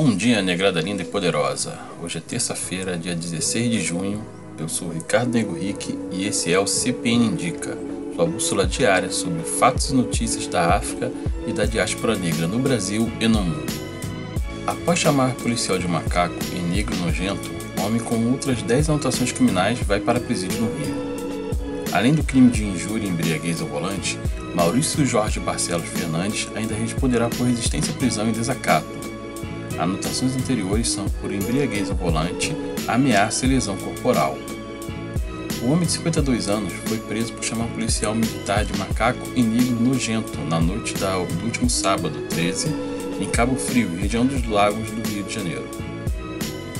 Bom 0.00 0.14
dia, 0.14 0.40
negrada 0.40 0.80
linda 0.80 1.02
e 1.02 1.04
poderosa. 1.04 1.76
Hoje 2.00 2.18
é 2.18 2.20
terça-feira, 2.20 2.96
dia 2.96 3.16
16 3.16 3.68
de 3.68 3.80
junho. 3.80 4.24
Eu 4.56 4.68
sou 4.68 4.92
Ricardo 4.92 5.32
Nego 5.32 5.58
Rick 5.58 5.98
e 6.12 6.24
esse 6.24 6.52
é 6.52 6.58
o 6.60 6.68
CPN 6.68 7.26
Indica, 7.26 7.76
sua 8.14 8.24
bússola 8.24 8.64
diária 8.64 9.10
sobre 9.10 9.42
fatos 9.42 9.90
e 9.90 9.94
notícias 9.96 10.46
da 10.46 10.76
África 10.76 11.10
e 11.48 11.52
da 11.52 11.64
diáspora 11.64 12.14
negra 12.14 12.46
no 12.46 12.60
Brasil 12.60 13.10
e 13.18 13.26
no 13.26 13.42
mundo. 13.42 13.72
Após 14.68 15.00
chamar 15.00 15.34
policial 15.34 15.80
de 15.80 15.88
macaco 15.88 16.38
e 16.54 16.60
negro 16.60 16.94
nojento, 16.98 17.50
homem 17.84 18.00
com 18.00 18.24
outras 18.30 18.62
10 18.62 18.90
anotações 18.90 19.32
criminais 19.32 19.80
vai 19.80 19.98
para 19.98 20.20
presídio 20.20 20.60
no 20.60 20.76
Rio. 20.76 21.08
Além 21.92 22.14
do 22.14 22.22
crime 22.22 22.52
de 22.52 22.64
injúria 22.64 23.04
e 23.04 23.10
embriaguez 23.10 23.60
ao 23.60 23.66
volante, 23.66 24.16
Maurício 24.54 25.04
Jorge 25.04 25.40
Barcelos 25.40 25.88
Fernandes 25.88 26.48
ainda 26.54 26.76
responderá 26.76 27.28
por 27.28 27.48
resistência 27.48 27.92
à 27.92 27.96
prisão 27.96 28.28
e 28.28 28.32
desacato, 28.32 28.97
Anotações 29.78 30.34
anteriores 30.34 30.88
são 30.88 31.06
por 31.20 31.32
embriaguez 31.32 31.88
ao 31.90 31.96
volante, 31.96 32.54
ameaça 32.86 33.46
e 33.46 33.50
lesão 33.50 33.76
corporal. 33.76 34.36
O 35.62 35.70
homem 35.70 35.86
de 35.86 35.92
52 35.92 36.48
anos 36.48 36.72
foi 36.86 36.98
preso 36.98 37.32
por 37.32 37.44
chamar 37.44 37.64
um 37.64 37.72
policial 37.72 38.14
militar 38.14 38.64
de 38.64 38.76
macaco 38.78 39.26
e 39.34 39.42
negro 39.42 39.80
nojento 39.80 40.38
na 40.48 40.60
noite 40.60 40.94
do 40.94 41.44
último 41.44 41.68
sábado, 41.68 42.16
13, 42.28 42.68
em 43.20 43.28
Cabo 43.28 43.56
Frio, 43.56 43.96
região 43.96 44.24
dos 44.24 44.46
Lagos 44.46 44.90
do 44.90 45.08
Rio 45.08 45.24
de 45.24 45.34
Janeiro. 45.34 45.68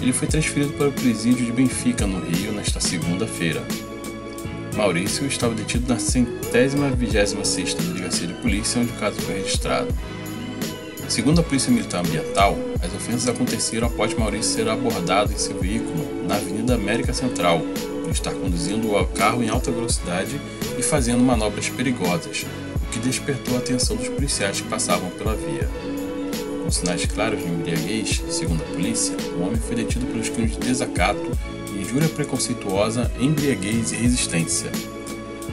Ele 0.01 0.12
foi 0.12 0.28
transferido 0.28 0.73
para 0.75 0.89
o 0.89 0.92
presídio 0.92 1.45
de 1.45 1.53
Benfica, 1.53 2.06
no 2.06 2.20
Rio, 2.20 2.53
nesta 2.53 2.78
segunda-feira. 2.78 3.65
Maurício 4.77 5.27
estava 5.27 5.55
detido 5.55 5.92
na 5.92 5.98
centésima 5.98 6.89
vigésima 6.91 7.45
sexta 7.45 7.83
delegacia 7.83 8.28
de 8.28 8.34
polícia 8.34 8.80
onde 8.80 8.92
o 8.92 8.97
caso 8.97 9.20
foi 9.23 9.39
registrado. 9.39 9.89
Segundo 11.09 11.41
a 11.41 11.42
Polícia 11.42 11.73
Militar 11.73 12.05
Ambiental, 12.05 12.55
as 12.83 12.95
ofensas 12.95 13.28
aconteceram 13.28 13.87
após 13.87 14.12
Maurício 14.12 14.53
ser 14.53 14.69
abordado 14.69 15.33
em 15.33 15.39
seu 15.39 15.59
veículo 15.59 16.06
na 16.28 16.37
Avenida 16.37 16.75
América 16.75 17.14
Central, 17.14 17.62
por 18.03 18.12
estar 18.12 18.33
conduzindo 18.34 18.95
o 18.95 19.06
carro 19.06 19.42
em 19.42 19.48
alta 19.48 19.70
velocidade 19.70 20.39
e 20.79 20.83
fazendo 20.83 21.25
manobras 21.25 21.70
perigosas, 21.70 22.45
o 22.77 22.91
que 22.92 22.98
despertou 22.98 23.56
a 23.56 23.59
atenção 23.59 23.97
dos 23.97 24.09
policiais 24.09 24.61
que 24.61 24.69
passavam 24.69 25.09
pela 25.11 25.34
via. 25.34 25.67
Com 26.62 26.70
sinais 26.70 27.06
claros 27.06 27.41
de 27.41 27.48
embriaguez, 27.48 28.23
segundo 28.29 28.62
a 28.62 28.67
polícia, 28.67 29.17
o 29.34 29.42
homem 29.45 29.56
foi 29.56 29.77
detido 29.77 30.05
pelos 30.06 30.29
crimes 30.29 30.53
de 30.53 30.59
desacato, 30.59 31.33
injúria 31.75 32.09
preconceituosa, 32.11 33.11
embriaguez 33.19 33.92
e 33.92 33.97
resistência, 33.97 34.70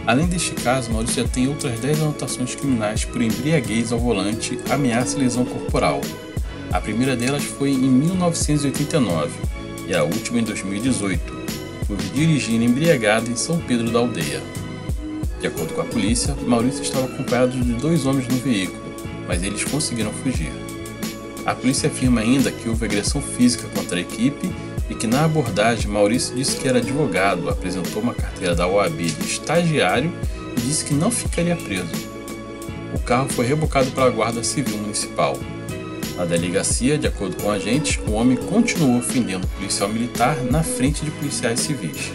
Além 0.08 0.28
deste 0.28 0.52
caso, 0.52 0.92
Maurício 0.92 1.24
já 1.24 1.28
tem 1.28 1.48
outras 1.48 1.80
10 1.80 2.02
anotações 2.02 2.54
criminais 2.54 3.04
por 3.04 3.22
embriaguez 3.22 3.92
ao 3.92 3.98
volante, 3.98 4.60
ameaça 4.70 5.18
e 5.18 5.22
lesão 5.22 5.44
corporal. 5.44 6.00
A 6.72 6.80
primeira 6.80 7.16
delas 7.16 7.44
foi 7.44 7.72
em 7.72 7.90
1989 7.90 9.32
e 9.88 9.96
a 9.96 10.04
última 10.04 10.40
em 10.40 10.44
2018, 10.44 11.34
por 11.88 11.98
dirigir 12.14 12.62
embriagado 12.62 13.32
em 13.32 13.36
São 13.36 13.60
Pedro 13.60 13.90
da 13.90 13.98
Aldeia. 13.98 14.44
De 15.40 15.48
acordo 15.48 15.74
com 15.74 15.82
a 15.82 15.86
polícia, 15.86 16.36
Maurício 16.46 16.84
estava 16.84 17.06
acompanhado 17.06 17.60
de 17.60 17.74
dois 17.74 18.06
homens 18.06 18.28
no 18.28 18.38
veículo, 18.38 18.84
mas 19.28 19.42
eles 19.42 19.64
conseguiram 19.64 20.12
fugir. 20.12 20.52
A 21.46 21.56
polícia 21.56 21.90
afirma 21.90 22.22
ainda 22.22 22.52
que 22.52 22.70
houve 22.70 22.86
agressão 22.86 23.22
física 23.22 23.68
contra 23.70 23.98
a 23.98 24.02
equipe 24.02 24.52
e 24.90 24.96
que 24.96 25.08
na 25.08 25.26
abordagem 25.26 25.90
Maurício 25.90 26.36
disse 26.36 26.58
que 26.58 26.68
era 26.68 26.78
advogado, 26.78 27.50
apresentou 27.50 28.02
uma 28.02 28.14
carteira 28.14 28.54
da 28.54 28.68
OAB 28.68 28.98
de 28.98 29.26
estagiário 29.26 30.12
e 30.58 30.62
disse 30.62 30.86
que 30.86 30.94
não 30.94 31.10
ficaria 31.10 31.56
preso. 31.56 31.92
O 32.94 33.00
carro 33.00 33.30
foi 33.30 33.46
rebocado 33.46 33.92
para 33.92 34.06
a 34.06 34.10
Guarda 34.10 34.44
Civil 34.44 34.78
Municipal. 34.78 35.38
Na 36.16 36.24
delegacia, 36.24 36.98
de 36.98 37.08
acordo 37.08 37.36
com 37.36 37.52
agentes, 37.52 38.00
o 38.08 38.14
homem 38.14 38.38
continuou 38.38 39.00
ofendendo 39.00 39.46
o 39.46 39.50
policial 39.50 39.90
militar 39.90 40.38
na 40.50 40.64
frente 40.64 41.04
de 41.04 41.12
policiais 41.12 41.60
civis. 41.60 42.12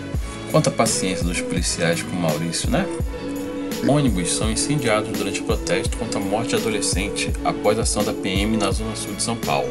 Quanta 0.51 0.71
paciência 0.71 1.25
dos 1.25 1.41
policiais 1.41 2.03
com 2.03 2.17
Maurício, 2.17 2.71
né? 2.71 2.87
Ônibus 3.87 4.33
são 4.33 4.51
incendiados 4.51 5.11
durante 5.17 5.43
protesto 5.43 5.97
contra 5.97 6.19
a 6.19 6.23
morte 6.23 6.51
de 6.51 6.57
adolescente 6.57 7.33
após 7.45 7.79
a 7.79 7.83
ação 7.83 8.05
da 8.05 8.13
PM 8.13 8.57
na 8.57 8.71
zona 8.71 8.95
sul 8.97 9.15
de 9.15 9.23
São 9.23 9.37
Paulo. 9.37 9.69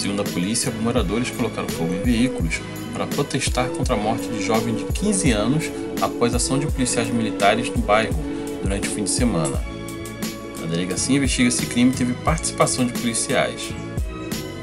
Segundo 0.00 0.22
a 0.22 0.24
polícia, 0.24 0.72
moradores 0.80 1.28
colocaram 1.30 1.68
fogo 1.68 1.92
em 1.92 2.00
veículos 2.00 2.58
para 2.94 3.06
protestar 3.06 3.68
contra 3.68 3.92
a 3.92 3.98
morte 3.98 4.26
de 4.28 4.42
jovem 4.42 4.74
de 4.74 4.84
15 4.84 5.30
anos 5.30 5.70
após 6.00 6.34
ação 6.34 6.58
de 6.58 6.66
policiais 6.68 7.10
militares 7.10 7.68
no 7.68 7.76
bairro 7.82 8.14
durante 8.62 8.88
o 8.88 8.90
fim 8.92 9.04
de 9.04 9.10
semana. 9.10 9.62
A 10.62 10.66
delegacia 10.66 11.18
investiga 11.18 11.50
se 11.50 11.66
crime 11.66 11.92
teve 11.92 12.14
participação 12.14 12.86
de 12.86 12.94
policiais. 12.94 13.74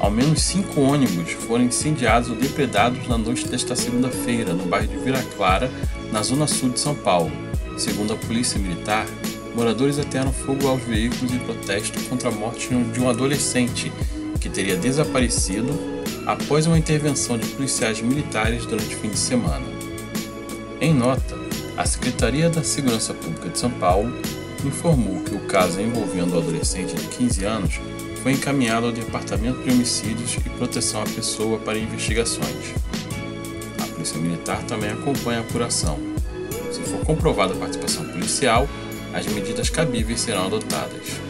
Ao 0.00 0.10
menos 0.10 0.42
cinco 0.42 0.80
ônibus 0.80 1.30
foram 1.30 1.66
incendiados 1.66 2.30
ou 2.30 2.34
depredados 2.34 3.06
na 3.06 3.16
noite 3.16 3.46
desta 3.46 3.76
segunda-feira 3.76 4.52
no 4.52 4.64
bairro 4.64 4.88
de 4.88 4.96
Vira 4.96 5.22
Clara, 5.36 5.70
na 6.10 6.20
zona 6.20 6.48
sul 6.48 6.70
de 6.70 6.80
São 6.80 6.96
Paulo. 6.96 7.30
Segundo 7.76 8.12
a 8.12 8.16
polícia 8.16 8.58
militar, 8.58 9.06
moradores 9.54 10.00
atearam 10.00 10.32
fogo 10.32 10.66
aos 10.66 10.82
veículos 10.82 11.32
em 11.32 11.38
protesto 11.38 12.00
contra 12.08 12.28
a 12.28 12.32
morte 12.32 12.70
de 12.74 13.00
um 13.00 13.08
adolescente 13.08 13.92
que 14.38 14.48
teria 14.48 14.76
desaparecido 14.76 15.68
após 16.26 16.66
uma 16.66 16.78
intervenção 16.78 17.38
de 17.38 17.46
policiais 17.48 18.00
militares 18.00 18.66
durante 18.66 18.94
o 18.94 18.98
fim 18.98 19.08
de 19.08 19.18
semana. 19.18 19.66
Em 20.80 20.94
nota, 20.94 21.38
a 21.76 21.84
Secretaria 21.86 22.50
da 22.50 22.62
Segurança 22.62 23.14
Pública 23.14 23.48
de 23.48 23.58
São 23.58 23.70
Paulo 23.70 24.12
informou 24.64 25.22
que 25.22 25.34
o 25.34 25.40
caso 25.40 25.80
envolvendo 25.80 26.34
o 26.34 26.38
adolescente 26.38 26.94
de 26.94 27.06
15 27.08 27.44
anos 27.44 27.80
foi 28.22 28.32
encaminhado 28.32 28.86
ao 28.86 28.92
Departamento 28.92 29.62
de 29.62 29.70
Homicídios 29.70 30.36
e 30.44 30.50
Proteção 30.50 31.02
à 31.02 31.04
Pessoa 31.04 31.58
para 31.58 31.78
investigações. 31.78 32.74
A 33.80 33.86
Polícia 33.86 34.18
Militar 34.18 34.62
também 34.64 34.90
acompanha 34.90 35.38
a 35.38 35.42
apuração. 35.42 35.98
Se 36.72 36.80
for 36.82 37.00
comprovada 37.04 37.54
a 37.54 37.56
participação 37.56 38.04
policial, 38.06 38.68
as 39.14 39.26
medidas 39.26 39.70
cabíveis 39.70 40.20
serão 40.20 40.46
adotadas. 40.46 41.27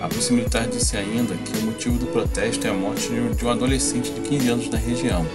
A 0.00 0.08
Polícia 0.08 0.34
Militar 0.34 0.68
disse 0.68 0.96
ainda 0.96 1.34
que 1.34 1.58
o 1.58 1.62
motivo 1.62 1.98
do 1.98 2.06
protesto 2.06 2.66
é 2.66 2.70
a 2.70 2.74
morte 2.74 3.08
de 3.08 3.44
um 3.44 3.50
adolescente 3.50 4.10
de 4.12 4.20
15 4.20 4.48
anos 4.48 4.68
na 4.68 4.76
região, 4.76 5.26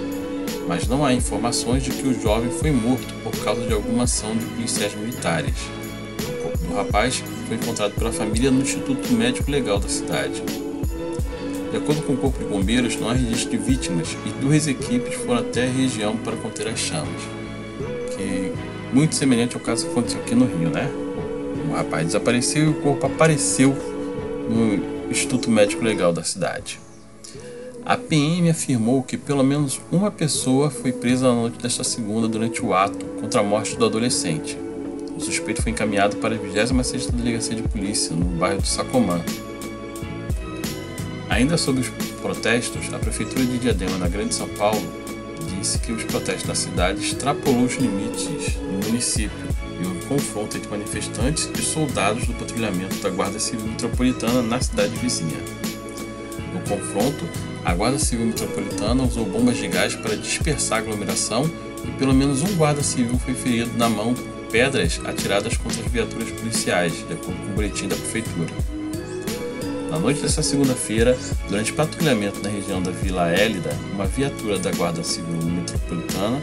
mas 0.68 0.88
não 0.88 1.04
há 1.04 1.14
informações 1.14 1.84
de 1.84 1.90
que 1.90 2.08
o 2.08 2.22
jovem 2.22 2.52
foi 2.52 2.72
morto 2.72 3.14
por 3.24 3.36
causa 3.44 3.62
de 3.66 3.74
alguma 3.74 4.04
ação 4.04 4.36
de 4.36 4.46
policiais 4.46 4.94
militares. 4.96 5.56
O 6.20 6.44
corpo 6.44 6.58
do 6.60 6.76
rapaz 6.76 7.24
foi 7.48 7.58
encontrado 7.58 7.94
pela 7.96 8.12
família 8.12 8.52
no 8.52 8.62
Instituto 8.62 9.12
Médico 9.14 9.50
Legal 9.50 9.80
da 9.80 9.90
cidade. 9.90 10.44
De 11.72 11.78
acordo 11.78 12.04
com 12.04 12.14
o 12.14 12.18
Corpo 12.18 12.38
de 12.38 12.46
Bombeiros, 12.46 12.98
não 12.98 13.10
há 13.10 13.14
registro 13.14 13.52
de 13.52 13.58
vítimas 13.58 14.16
e 14.26 14.30
duas 14.42 14.68
equipes 14.68 15.16
foram 15.16 15.40
até 15.40 15.64
a 15.64 15.72
região 15.72 16.16
para 16.18 16.36
conter 16.36 16.68
as 16.68 16.80
chamas, 16.80 17.22
que 18.16 18.54
muito 18.94 19.16
semelhante 19.16 19.56
ao 19.56 19.62
caso 19.62 19.86
que 19.86 19.92
aconteceu 19.92 20.20
aqui 20.20 20.36
no 20.36 20.46
Rio, 20.46 20.70
né? 20.70 20.92
O 21.68 21.74
rapaz 21.74 22.06
desapareceu 22.06 22.66
e 22.66 22.70
o 22.70 22.74
corpo 22.76 23.06
apareceu 23.06 23.76
no 24.52 25.10
Instituto 25.10 25.50
Médico 25.50 25.84
Legal 25.84 26.12
da 26.12 26.24
cidade. 26.24 26.80
A 27.84 27.98
PM 27.98 28.50
afirmou 28.50 29.02
que 29.02 29.18
pelo 29.18 29.44
menos 29.44 29.82
uma 29.92 30.12
pessoa 30.12 30.70
foi 30.70 30.92
presa 30.92 31.28
na 31.30 31.34
noite 31.34 31.58
desta 31.58 31.84
segunda 31.84 32.28
durante 32.28 32.64
o 32.64 32.74
ato 32.74 33.04
contra 33.20 33.40
a 33.40 33.44
morte 33.44 33.76
do 33.76 33.86
adolescente. 33.86 34.58
O 35.16 35.20
suspeito 35.20 35.62
foi 35.62 35.72
encaminhado 35.72 36.18
para 36.18 36.36
a 36.36 36.38
26ª 36.38 37.12
Delegacia 37.12 37.56
de 37.56 37.64
Polícia, 37.64 38.16
no 38.16 38.26
bairro 38.26 38.62
de 38.62 38.68
Sacomã. 38.68 39.22
Ainda 41.30 41.58
sobre 41.58 41.82
os 41.82 41.90
protestos, 42.22 42.94
a 42.94 43.00
Prefeitura 43.00 43.46
de 43.46 43.58
Diadema, 43.58 43.98
na 43.98 44.08
Grande 44.08 44.34
São 44.34 44.48
Paulo, 44.50 44.82
disse 45.58 45.80
que 45.80 45.92
os 45.92 46.04
protestos 46.04 46.48
na 46.48 46.56
cidade 46.56 47.00
extrapolou 47.00 47.64
os 47.64 47.76
limites 47.76 48.56
do 48.56 48.88
município 48.88 49.51
confronto 50.12 50.58
entre 50.58 50.70
manifestantes 50.70 51.50
e 51.58 51.62
soldados 51.62 52.28
do 52.28 52.34
patrulhamento 52.34 52.98
da 52.98 53.10
Guarda 53.10 53.40
Civil 53.40 53.66
Metropolitana 53.66 54.42
na 54.42 54.60
cidade 54.60 54.94
vizinha. 54.98 55.38
No 56.54 56.60
confronto, 56.68 57.26
a 57.64 57.74
Guarda 57.74 57.98
Civil 57.98 58.26
Metropolitana 58.26 59.04
usou 59.04 59.26
bombas 59.26 59.56
de 59.56 59.70
gás 59.70 59.96
para 59.96 60.18
dispersar 60.18 60.80
a 60.80 60.82
aglomeração 60.82 61.50
e 61.86 61.92
pelo 61.92 62.14
menos 62.14 62.42
um 62.42 62.54
guarda 62.56 62.84
civil 62.84 63.18
foi 63.20 63.34
ferido 63.34 63.72
na 63.78 63.88
mão 63.88 64.14
por 64.14 64.52
pedras 64.52 65.00
atiradas 65.06 65.56
contra 65.56 65.82
as 65.82 65.88
viaturas 65.90 66.30
policiais, 66.30 66.94
de 67.08 67.14
acordo 67.14 67.40
com 67.40 67.52
o 67.52 67.56
boletim 67.56 67.88
da 67.88 67.96
Prefeitura. 67.96 68.52
Na 69.90 69.98
noite 69.98 70.22
desta 70.22 70.44
segunda-feira, 70.44 71.18
durante 71.48 71.72
patrulhamento 71.72 72.42
na 72.44 72.50
região 72.50 72.82
da 72.82 72.92
Vila 72.92 73.30
Hélida, 73.32 73.72
uma 73.94 74.06
viatura 74.06 74.60
da 74.60 74.72
Guarda 74.72 75.04
Civil 75.04 75.42
Metropolitana 75.42 76.42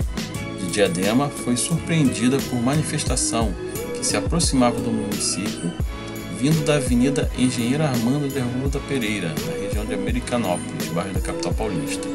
Diadema 0.79 1.29
foi 1.29 1.57
surpreendida 1.57 2.39
por 2.39 2.63
manifestação 2.63 3.53
que 3.97 4.07
se 4.07 4.17
aproximava 4.17 4.79
do 4.79 4.93
município, 4.93 5.73
vindo 6.39 6.65
da 6.65 6.77
Avenida 6.77 7.29
Engenheiro 7.37 7.83
Armando 7.83 8.33
de 8.33 8.39
Arruda 8.39 8.79
Pereira, 8.87 9.35
na 9.45 9.61
região 9.61 9.85
de 9.85 9.95
Americanópolis, 9.95 10.87
bairro 10.95 11.15
da 11.15 11.21
capital 11.21 11.53
paulista. 11.53 12.07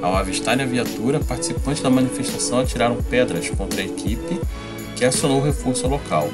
Ao 0.00 0.14
avistarem 0.14 0.64
a 0.64 0.68
viatura, 0.68 1.18
participantes 1.18 1.82
da 1.82 1.90
manifestação 1.90 2.60
atiraram 2.60 3.02
pedras 3.02 3.50
contra 3.50 3.82
a 3.82 3.84
equipe, 3.84 4.40
que 4.94 5.04
acionou 5.04 5.40
o 5.40 5.44
reforço 5.44 5.88
local. 5.88 6.30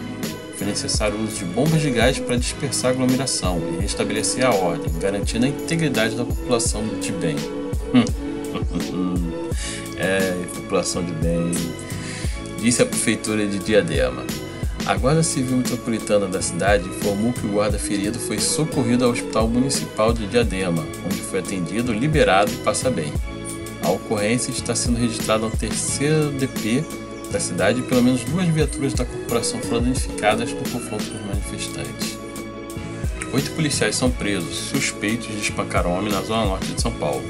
foi 0.58 0.66
necessário 0.66 1.16
o 1.16 1.24
uso 1.24 1.36
de 1.36 1.46
bombas 1.46 1.80
de 1.80 1.90
gás 1.90 2.18
para 2.18 2.36
dispersar 2.36 2.90
a 2.90 2.94
aglomeração 2.94 3.58
e 3.72 3.80
restabelecer 3.80 4.44
a 4.44 4.54
ordem, 4.54 4.92
garantindo 5.00 5.46
a 5.46 5.48
integridade 5.48 6.14
da 6.14 6.26
população 6.26 6.86
de 7.00 7.10
bem. 7.10 7.36
é, 9.96 10.44
população 10.54 11.04
de 11.04 11.12
bem, 11.12 11.52
disse 12.58 12.82
a 12.82 12.86
prefeitura 12.86 13.46
de 13.46 13.58
Diadema. 13.58 14.24
A 14.86 14.94
Guarda 14.96 15.22
Civil 15.22 15.56
Metropolitana 15.56 16.26
da 16.26 16.42
cidade 16.42 16.86
informou 16.88 17.32
que 17.32 17.46
o 17.46 17.50
guarda 17.50 17.78
ferido 17.78 18.18
foi 18.18 18.38
socorrido 18.38 19.04
ao 19.04 19.12
Hospital 19.12 19.48
Municipal 19.48 20.12
de 20.12 20.26
Diadema, 20.26 20.84
onde 21.06 21.22
foi 21.22 21.38
atendido, 21.38 21.92
liberado 21.92 22.52
e 22.52 22.56
passa 22.56 22.90
bem. 22.90 23.10
A 23.82 23.90
ocorrência 23.90 24.50
está 24.50 24.74
sendo 24.74 24.98
registrada 24.98 25.46
no 25.46 25.50
terceiro 25.50 26.30
DP 26.32 26.84
da 27.30 27.40
cidade 27.40 27.80
e 27.80 27.82
pelo 27.82 28.02
menos 28.02 28.24
duas 28.24 28.46
viaturas 28.46 28.92
da 28.94 29.04
corporação 29.04 29.58
foram 29.60 29.82
danificadas 29.82 30.52
no 30.52 30.60
confronto 30.60 31.04
com 31.04 31.16
os 31.16 31.26
manifestantes. 31.26 32.18
Oito 33.32 33.50
policiais 33.52 33.96
são 33.96 34.10
presos, 34.10 34.54
suspeitos 34.54 35.26
de 35.26 35.40
espancar 35.40 35.86
homem 35.86 36.12
na 36.12 36.22
zona 36.22 36.44
norte 36.44 36.72
de 36.72 36.80
São 36.80 36.92
Paulo. 36.92 37.24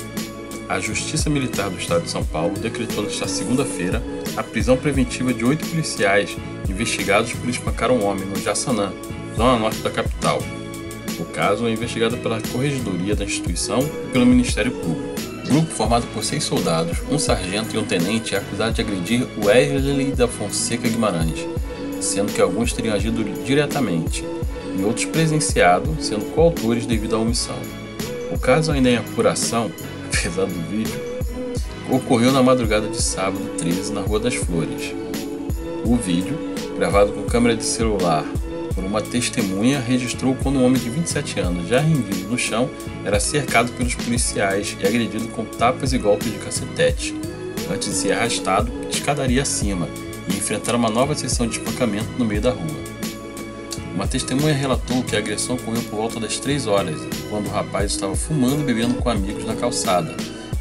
A 0.69 0.81
Justiça 0.81 1.29
Militar 1.29 1.69
do 1.69 1.79
Estado 1.79 2.05
de 2.05 2.11
São 2.11 2.25
Paulo 2.25 2.55
decretou 2.59 3.05
nesta 3.05 3.29
segunda-feira 3.29 4.03
a 4.37 4.43
prisão 4.43 4.77
preventiva 4.77 5.33
de 5.33 5.45
oito 5.45 5.67
policiais 5.67 6.37
investigados 6.69 7.33
por 7.35 7.49
espancar 7.49 7.91
um 7.91 8.05
homem 8.05 8.25
no 8.25 8.41
Jaçanã, 8.41 8.93
zona 9.37 9.59
norte 9.59 9.79
da 9.81 9.91
capital. 9.91 10.43
O 11.21 11.25
caso 11.27 11.67
é 11.67 11.71
investigado 11.71 12.17
pela 12.17 12.41
Corregedoria 12.41 13.15
da 13.15 13.25
instituição 13.25 13.79
e 13.81 14.11
pelo 14.11 14.27
Ministério 14.27 14.73
Público. 14.73 15.15
O 15.45 15.49
grupo, 15.49 15.71
formado 15.71 16.07
por 16.15 16.25
seis 16.25 16.43
soldados, 16.43 16.99
um 17.11 17.19
sargento 17.19 17.77
e 17.77 17.79
um 17.79 17.85
tenente, 17.85 18.35
é 18.35 18.39
acusado 18.39 18.73
de 18.73 18.81
agredir 18.81 19.27
Wesley 19.45 20.13
da 20.13 20.27
Fonseca 20.27 20.89
Guimarães, 20.89 21.47
sendo 22.01 22.33
que 22.33 22.41
alguns 22.41 22.73
teriam 22.73 22.95
agido 22.95 23.23
diretamente 23.45 24.25
e 24.77 24.83
outros 24.83 25.05
presenciado, 25.05 25.95
sendo 26.01 26.25
coautores 26.35 26.87
devido 26.87 27.15
à 27.15 27.19
omissão. 27.19 27.59
O 28.33 28.39
caso 28.39 28.73
ainda 28.73 28.91
em 28.91 28.97
apuração, 28.97 29.71
apesar 30.25 30.47
do 30.47 30.71
vídeo, 30.71 30.99
ocorreu 31.91 32.33
na 32.33 32.43
madrugada 32.43 32.89
de 32.89 33.01
sábado 33.01 33.45
13 33.59 33.93
na 33.93 34.01
Rua 34.01 34.19
das 34.19 34.35
Flores. 34.35 34.95
O 35.85 35.97
vídeo, 35.97 36.39
gravado 36.79 37.13
com 37.13 37.25
câmera 37.25 37.55
de 37.55 37.63
celular 37.63 38.25
por 38.75 38.83
uma 38.83 39.03
testemunha, 39.03 39.81
registrou 39.81 40.35
quando 40.43 40.59
um 40.59 40.65
homem 40.65 40.81
de 40.81 40.89
27 40.89 41.41
anos, 41.41 41.69
já 41.69 41.79
rendido 41.79 42.27
no 42.31 42.39
chão, 42.39 42.71
era 43.05 43.21
cercado 43.21 43.71
pelos 43.73 43.95
policiais 43.95 44.75
e 44.81 44.87
agredido 44.87 45.29
com 45.29 45.45
tapas 45.45 45.93
e 45.93 45.99
golpes 45.99 46.33
de 46.33 46.39
cacetete, 46.39 47.15
antes 47.71 47.89
de 47.89 47.95
ser 47.95 48.13
arrastado 48.13 48.73
escadaria 48.89 49.43
acima 49.43 49.87
e 50.27 50.37
enfrentar 50.37 50.75
uma 50.75 50.89
nova 50.89 51.15
sessão 51.15 51.47
de 51.47 51.59
espancamento 51.59 52.09
no 52.19 52.25
meio 52.25 52.41
da 52.41 52.51
rua. 52.51 52.84
Uma 53.95 54.09
testemunha 54.09 54.53
relatou 54.53 55.05
que 55.05 55.15
a 55.15 55.21
agressão 55.21 55.55
ocorreu 55.55 55.81
por 55.85 55.97
volta 55.97 56.19
das 56.19 56.41
3 56.41 56.67
horas, 56.67 57.01
quando 57.31 57.47
o 57.47 57.51
rapaz 57.51 57.93
estava 57.93 58.17
fumando 58.17 58.63
e 58.63 58.65
bebendo 58.65 58.95
com 58.95 59.09
amigos 59.09 59.45
na 59.45 59.55
calçada, 59.55 60.17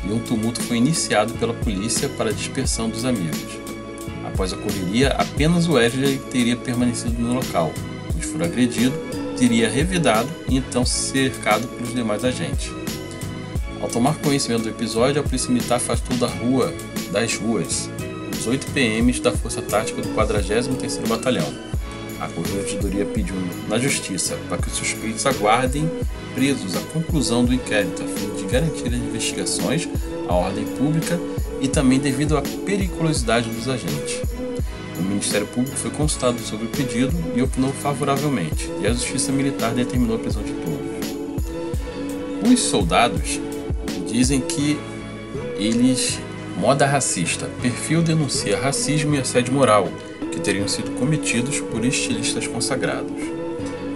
e 0.08 0.12
um 0.12 0.20
tumulto 0.20 0.62
foi 0.62 0.78
iniciado 0.78 1.34
pela 1.34 1.54
polícia 1.54 2.08
para 2.10 2.30
a 2.30 2.34
dispersão 2.34 2.88
dos 2.88 3.06
amigos. 3.06 3.58
Após 4.24 4.54
a 4.54 4.58
correria, 4.58 5.10
apenas 5.18 5.68
o 5.68 5.74
Wesley 5.74 6.20
teria 6.32 6.56
permanecido 6.56 7.20
no 7.20 7.34
local, 7.34 7.74
onde 8.14 8.24
foi 8.24 8.46
agredido, 8.46 8.96
teria 9.36 9.68
revidado 9.68 10.30
e 10.48 10.56
então 10.56 10.86
cercado 10.86 11.68
pelos 11.68 11.92
demais 11.92 12.24
agentes. 12.24 12.72
Ao 13.82 13.90
tomar 13.90 14.14
conhecimento 14.20 14.62
do 14.62 14.70
episódio, 14.70 15.20
a 15.20 15.24
polícia 15.24 15.50
militar 15.50 15.78
afastou 15.78 16.16
da 16.18 16.28
rua, 16.28 16.72
das 17.12 17.36
ruas, 17.36 17.90
os 18.32 18.46
8 18.46 18.68
PMs 18.68 19.20
da 19.20 19.32
Força 19.32 19.62
Tática 19.62 20.04
do 20.04 20.10
43º 20.10 21.08
Batalhão. 21.08 21.73
A 22.24 22.30
Corregedoria 22.30 23.04
pediu 23.04 23.36
na 23.68 23.78
Justiça 23.78 24.38
para 24.48 24.58
que 24.58 24.70
os 24.70 24.74
suspeitos 24.76 25.26
aguardem 25.26 25.92
presos 26.34 26.74
a 26.74 26.80
conclusão 26.94 27.44
do 27.44 27.54
inquérito, 27.54 28.02
a 28.02 28.08
fim 28.08 28.34
de 28.38 28.46
garantir 28.46 28.88
as 28.88 28.94
investigações, 28.94 29.90
a 30.30 30.34
ordem 30.34 30.64
pública 30.64 31.20
e 31.60 31.68
também 31.68 32.00
devido 32.00 32.38
à 32.38 32.42
periculosidade 32.42 33.50
dos 33.50 33.68
agentes. 33.68 34.22
O 34.98 35.02
Ministério 35.02 35.46
Público 35.48 35.76
foi 35.76 35.92
consultado 35.92 36.40
sobre 36.40 36.68
o 36.68 36.70
pedido 36.70 37.14
e 37.36 37.42
opinou 37.42 37.74
favoravelmente, 37.74 38.72
e 38.82 38.88
a 38.88 38.94
Justiça 38.94 39.34
Militar 39.34 39.74
determinou 39.74 40.16
a 40.16 40.20
prisão 40.20 40.44
de 40.44 40.54
todos. 40.54 40.94
Os 42.50 42.60
soldados 42.62 43.42
dizem 44.10 44.40
que 44.40 44.80
eles 45.58 46.20
moda 46.58 46.86
racista, 46.86 47.50
perfil 47.62 48.02
denuncia 48.02 48.58
racismo 48.58 49.14
e 49.14 49.20
assédio 49.20 49.54
moral, 49.54 49.90
que 50.34 50.40
teriam 50.40 50.68
sido 50.68 50.92
cometidos 50.98 51.62
por 51.62 51.86
estilistas 51.86 52.48
consagrados. 52.48 53.22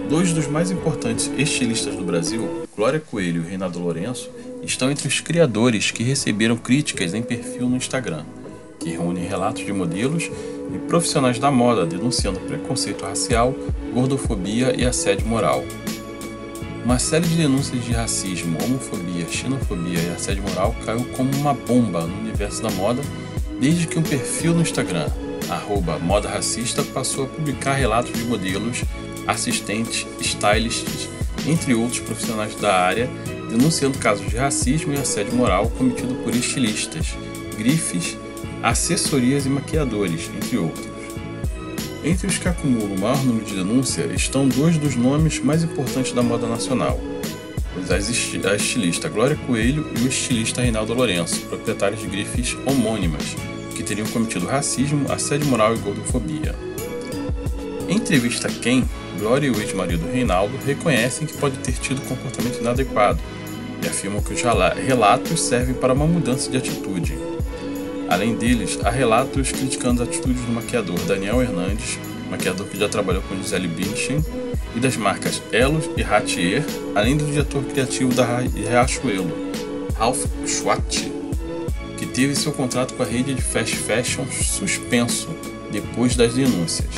Dois 0.08 0.32
dos 0.32 0.46
mais 0.46 0.70
importantes 0.70 1.30
estilistas 1.36 1.96
do 1.96 2.04
Brasil, 2.04 2.66
Glória 2.76 3.00
Coelho 3.00 3.42
e 3.42 3.48
Reinaldo 3.48 3.80
Lourenço, 3.80 4.30
estão 4.62 4.90
entre 4.90 5.08
os 5.08 5.20
criadores 5.20 5.90
que 5.90 6.04
receberam 6.04 6.56
críticas 6.56 7.12
em 7.12 7.22
perfil 7.22 7.68
no 7.68 7.76
Instagram, 7.76 8.24
que 8.78 8.90
reúne 8.90 9.26
relatos 9.26 9.66
de 9.66 9.72
modelos 9.72 10.30
e 10.72 10.78
profissionais 10.86 11.38
da 11.38 11.50
moda 11.50 11.84
denunciando 11.84 12.40
preconceito 12.40 13.04
racial, 13.04 13.54
gordofobia 13.92 14.74
e 14.78 14.86
assédio 14.86 15.26
moral. 15.26 15.64
Uma 16.84 16.98
série 16.98 17.26
de 17.26 17.36
denúncias 17.36 17.84
de 17.84 17.92
racismo, 17.92 18.56
homofobia, 18.64 19.26
xenofobia 19.28 19.98
e 20.00 20.14
assédio 20.14 20.42
moral 20.44 20.74
caiu 20.86 21.04
como 21.16 21.30
uma 21.36 21.52
bomba 21.52 22.06
no 22.06 22.20
universo 22.20 22.62
da 22.62 22.70
moda 22.70 23.02
desde 23.60 23.88
que 23.88 23.98
um 23.98 24.02
perfil 24.02 24.54
no 24.54 24.62
Instagram, 24.62 25.08
arroba 25.48 25.98
moda 25.98 26.28
racista, 26.28 26.82
passou 26.82 27.24
a 27.24 27.28
publicar 27.28 27.74
relatos 27.74 28.12
de 28.12 28.24
modelos, 28.24 28.82
assistentes, 29.26 30.06
stylists, 30.20 31.08
entre 31.46 31.74
outros 31.74 32.00
profissionais 32.00 32.54
da 32.56 32.74
área 32.74 33.08
denunciando 33.48 33.98
casos 33.98 34.28
de 34.28 34.36
racismo 34.36 34.92
e 34.92 34.98
assédio 34.98 35.34
moral 35.34 35.70
cometido 35.70 36.14
por 36.16 36.34
estilistas, 36.34 37.16
grifes, 37.56 38.16
assessorias 38.62 39.46
e 39.46 39.48
maquiadores, 39.48 40.30
entre 40.36 40.58
outros. 40.58 40.86
Entre 42.04 42.26
os 42.26 42.38
que 42.38 42.48
acumulam 42.48 42.94
o 42.94 43.00
maior 43.00 43.24
número 43.24 43.44
de 43.44 43.56
denúncias 43.56 44.10
estão 44.12 44.46
dois 44.46 44.78
dos 44.78 44.94
nomes 44.94 45.40
mais 45.40 45.64
importantes 45.64 46.12
da 46.12 46.22
moda 46.22 46.46
nacional, 46.46 46.98
a 47.90 48.54
estilista 48.54 49.08
Glória 49.08 49.36
Coelho 49.46 49.90
e 49.96 50.02
o 50.02 50.08
estilista 50.08 50.62
Reinaldo 50.62 50.94
Lourenço, 50.94 51.40
proprietários 51.46 52.00
de 52.00 52.06
grifes 52.06 52.56
homônimas, 52.66 53.36
teriam 53.88 54.06
cometido 54.08 54.46
racismo, 54.46 55.10
assédio 55.10 55.46
moral 55.46 55.74
e 55.74 55.78
gordofobia. 55.78 56.54
Em 57.88 57.96
entrevista 57.96 58.46
a 58.46 58.50
Quem, 58.50 58.84
Glória 59.18 59.46
e 59.46 59.50
o 59.50 59.58
ex-marido 59.58 60.06
Reinaldo 60.12 60.54
reconhecem 60.64 61.26
que 61.26 61.38
pode 61.38 61.56
ter 61.58 61.72
tido 61.72 62.02
comportamento 62.02 62.60
inadequado, 62.60 63.18
e 63.82 63.88
afirmam 63.88 64.22
que 64.22 64.34
os 64.34 64.42
relatos 64.42 65.40
servem 65.40 65.74
para 65.74 65.94
uma 65.94 66.06
mudança 66.06 66.50
de 66.50 66.58
atitude. 66.58 67.18
Além 68.10 68.36
deles, 68.36 68.78
há 68.84 68.90
relatos 68.90 69.50
criticando 69.52 70.02
as 70.02 70.08
atitudes 70.08 70.42
do 70.42 70.52
maquiador 70.52 70.98
Daniel 71.06 71.40
Hernandes, 71.40 71.98
maquiador 72.30 72.66
que 72.66 72.78
já 72.78 72.88
trabalhou 72.88 73.22
com 73.22 73.36
Gisele 73.36 73.68
Bündchen, 73.68 74.22
e 74.76 74.80
das 74.80 74.96
marcas 74.96 75.40
Elos 75.50 75.88
e 75.96 76.02
Ratier, 76.02 76.62
além 76.94 77.16
do 77.16 77.24
diretor 77.24 77.64
criativo 77.64 78.12
da 78.12 78.40
Riachuelo, 78.40 79.32
Ralph 79.96 80.26
Schwartz, 80.46 81.17
teve 82.18 82.34
seu 82.34 82.50
contrato 82.50 82.94
com 82.94 83.04
a 83.04 83.06
rede 83.06 83.32
de 83.32 83.40
fast 83.40 83.76
fashion 83.76 84.26
suspenso 84.26 85.28
depois 85.70 86.16
das 86.16 86.34
denúncias. 86.34 86.90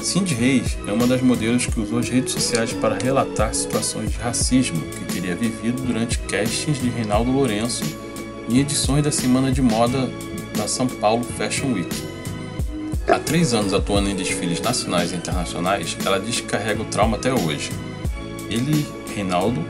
Cindy 0.00 0.32
Reis 0.32 0.78
é 0.86 0.92
uma 0.92 1.06
das 1.06 1.20
modelos 1.20 1.66
que 1.66 1.78
usou 1.78 1.98
as 1.98 2.08
redes 2.08 2.32
sociais 2.32 2.72
para 2.72 2.96
relatar 2.96 3.54
situações 3.54 4.12
de 4.12 4.16
racismo 4.16 4.80
que 4.80 5.04
teria 5.04 5.36
vivido 5.36 5.82
durante 5.82 6.18
castings 6.20 6.80
de 6.80 6.88
Reinaldo 6.88 7.30
Lourenço 7.30 7.84
em 8.48 8.58
edições 8.58 9.04
da 9.04 9.12
Semana 9.12 9.52
de 9.52 9.60
Moda 9.60 10.10
da 10.56 10.66
São 10.66 10.86
Paulo 10.86 11.22
Fashion 11.22 11.74
Week. 11.74 11.94
Há 13.06 13.18
três 13.18 13.52
anos 13.52 13.74
atuando 13.74 14.08
em 14.08 14.16
desfiles 14.16 14.62
nacionais 14.62 15.12
e 15.12 15.16
internacionais, 15.16 15.94
ela 16.06 16.18
diz 16.18 16.40
que 16.40 16.46
carrega 16.46 16.80
o 16.80 16.86
trauma 16.86 17.18
até 17.18 17.34
hoje. 17.34 17.70
Ele, 18.48 18.86
Reinaldo, 19.14 19.62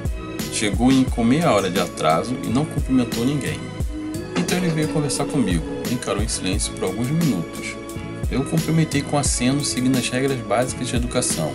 chegou 0.53 0.93
em 0.93 1.03
com 1.03 1.25
meia 1.25 1.51
hora 1.51 1.69
de 1.69 1.81
atraso 1.81 2.37
e 2.45 2.47
não 2.47 2.65
cumprimentou 2.65 3.25
ninguém. 3.25 3.59
Então 4.51 4.59
ele 4.59 4.75
veio 4.75 4.89
conversar 4.89 5.27
comigo, 5.27 5.65
encarou 5.93 6.21
em 6.21 6.27
silêncio 6.27 6.73
por 6.73 6.83
alguns 6.83 7.09
minutos 7.09 7.77
eu 8.31 8.45
cumprimentei 8.45 9.03
com 9.03 9.19
aceno 9.19 9.65
seguindo 9.65 9.99
as 9.99 10.09
regras 10.09 10.39
básicas 10.41 10.89
de 10.89 10.97
educação, 10.97 11.53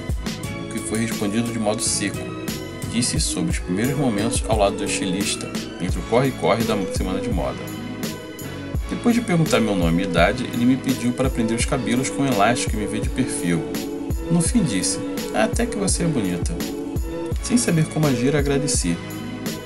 o 0.67 0.73
que 0.73 0.79
foi 0.79 0.99
respondido 0.99 1.51
de 1.51 1.57
modo 1.57 1.81
seco. 1.81 2.17
Disse 2.91 3.19
sobre 3.19 3.51
os 3.51 3.59
primeiros 3.59 3.97
momentos 3.97 4.43
ao 4.47 4.57
lado 4.57 4.75
do 4.75 4.83
estilista, 4.83 5.51
entre 5.81 5.99
o 5.99 6.03
corre-corre 6.03 6.63
da 6.63 6.75
semana 6.93 7.21
de 7.21 7.29
moda. 7.29 7.59
Depois 8.89 9.15
de 9.15 9.21
perguntar 9.21 9.59
meu 9.59 9.75
nome 9.75 10.03
e 10.03 10.05
idade, 10.05 10.43
ele 10.53 10.65
me 10.65 10.77
pediu 10.77 11.13
para 11.13 11.29
prender 11.29 11.57
os 11.57 11.65
cabelos 11.65 12.09
com 12.09 12.23
um 12.23 12.27
elástico 12.27 12.75
e 12.75 12.77
me 12.77 12.87
ver 12.87 13.01
de 13.01 13.09
perfil. 13.09 13.63
No 14.29 14.41
fim 14.41 14.63
disse, 14.63 14.99
até 15.33 15.65
que 15.65 15.77
você 15.77 16.03
é 16.03 16.07
bonita. 16.07 16.53
Sem 17.41 17.57
saber 17.57 17.85
como 17.85 18.07
agir, 18.07 18.35
agradeci. 18.35 18.97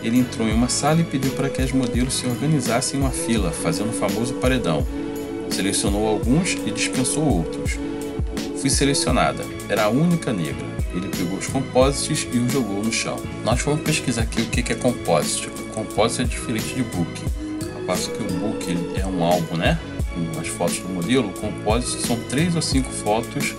Ele 0.01 0.19
entrou 0.19 0.47
em 0.47 0.53
uma 0.53 0.69
sala 0.69 1.01
e 1.01 1.03
pediu 1.03 1.31
para 1.31 1.49
que 1.49 1.61
as 1.61 1.71
modelos 1.71 2.13
se 2.13 2.25
organizassem 2.25 2.99
em 2.99 3.03
uma 3.03 3.11
fila, 3.11 3.51
fazendo 3.51 3.89
o 3.89 3.93
famoso 3.93 4.35
paredão, 4.35 4.85
Selecionou 5.51 6.07
alguns 6.07 6.53
e 6.65 6.71
dispensou 6.71 7.23
outros. 7.23 7.77
Fui 8.61 8.69
selecionada, 8.69 9.43
era 9.67 9.85
a 9.85 9.89
única 9.89 10.31
negra. 10.31 10.65
Ele 10.93 11.07
pegou 11.09 11.37
os 11.37 11.47
composites 11.47 12.27
e 12.33 12.37
os 12.37 12.51
jogou 12.51 12.83
no 12.83 12.91
chão. 12.91 13.17
Nós 13.43 13.61
vamos 13.61 13.81
pesquisar 13.81 14.23
aqui 14.23 14.41
o 14.41 14.45
que 14.45 14.71
é 14.71 14.75
composite. 14.75 15.49
Composite 15.73 16.21
é 16.21 16.25
diferente 16.25 16.75
de 16.75 16.83
book. 16.83 17.23
Ao 17.75 17.81
passo 17.83 18.11
que 18.11 18.21
o 18.21 18.37
book 18.37 18.77
é 18.95 19.05
um 19.05 19.23
álbum, 19.23 19.57
né? 19.57 19.79
Com 20.13 20.39
as 20.39 20.47
fotos 20.47 20.79
do 20.79 20.89
modelo, 20.89 21.29
o 21.29 21.33
composite 21.33 22.05
são 22.05 22.17
três 22.29 22.55
ou 22.55 22.61
cinco 22.61 22.91
fotos 22.91 23.55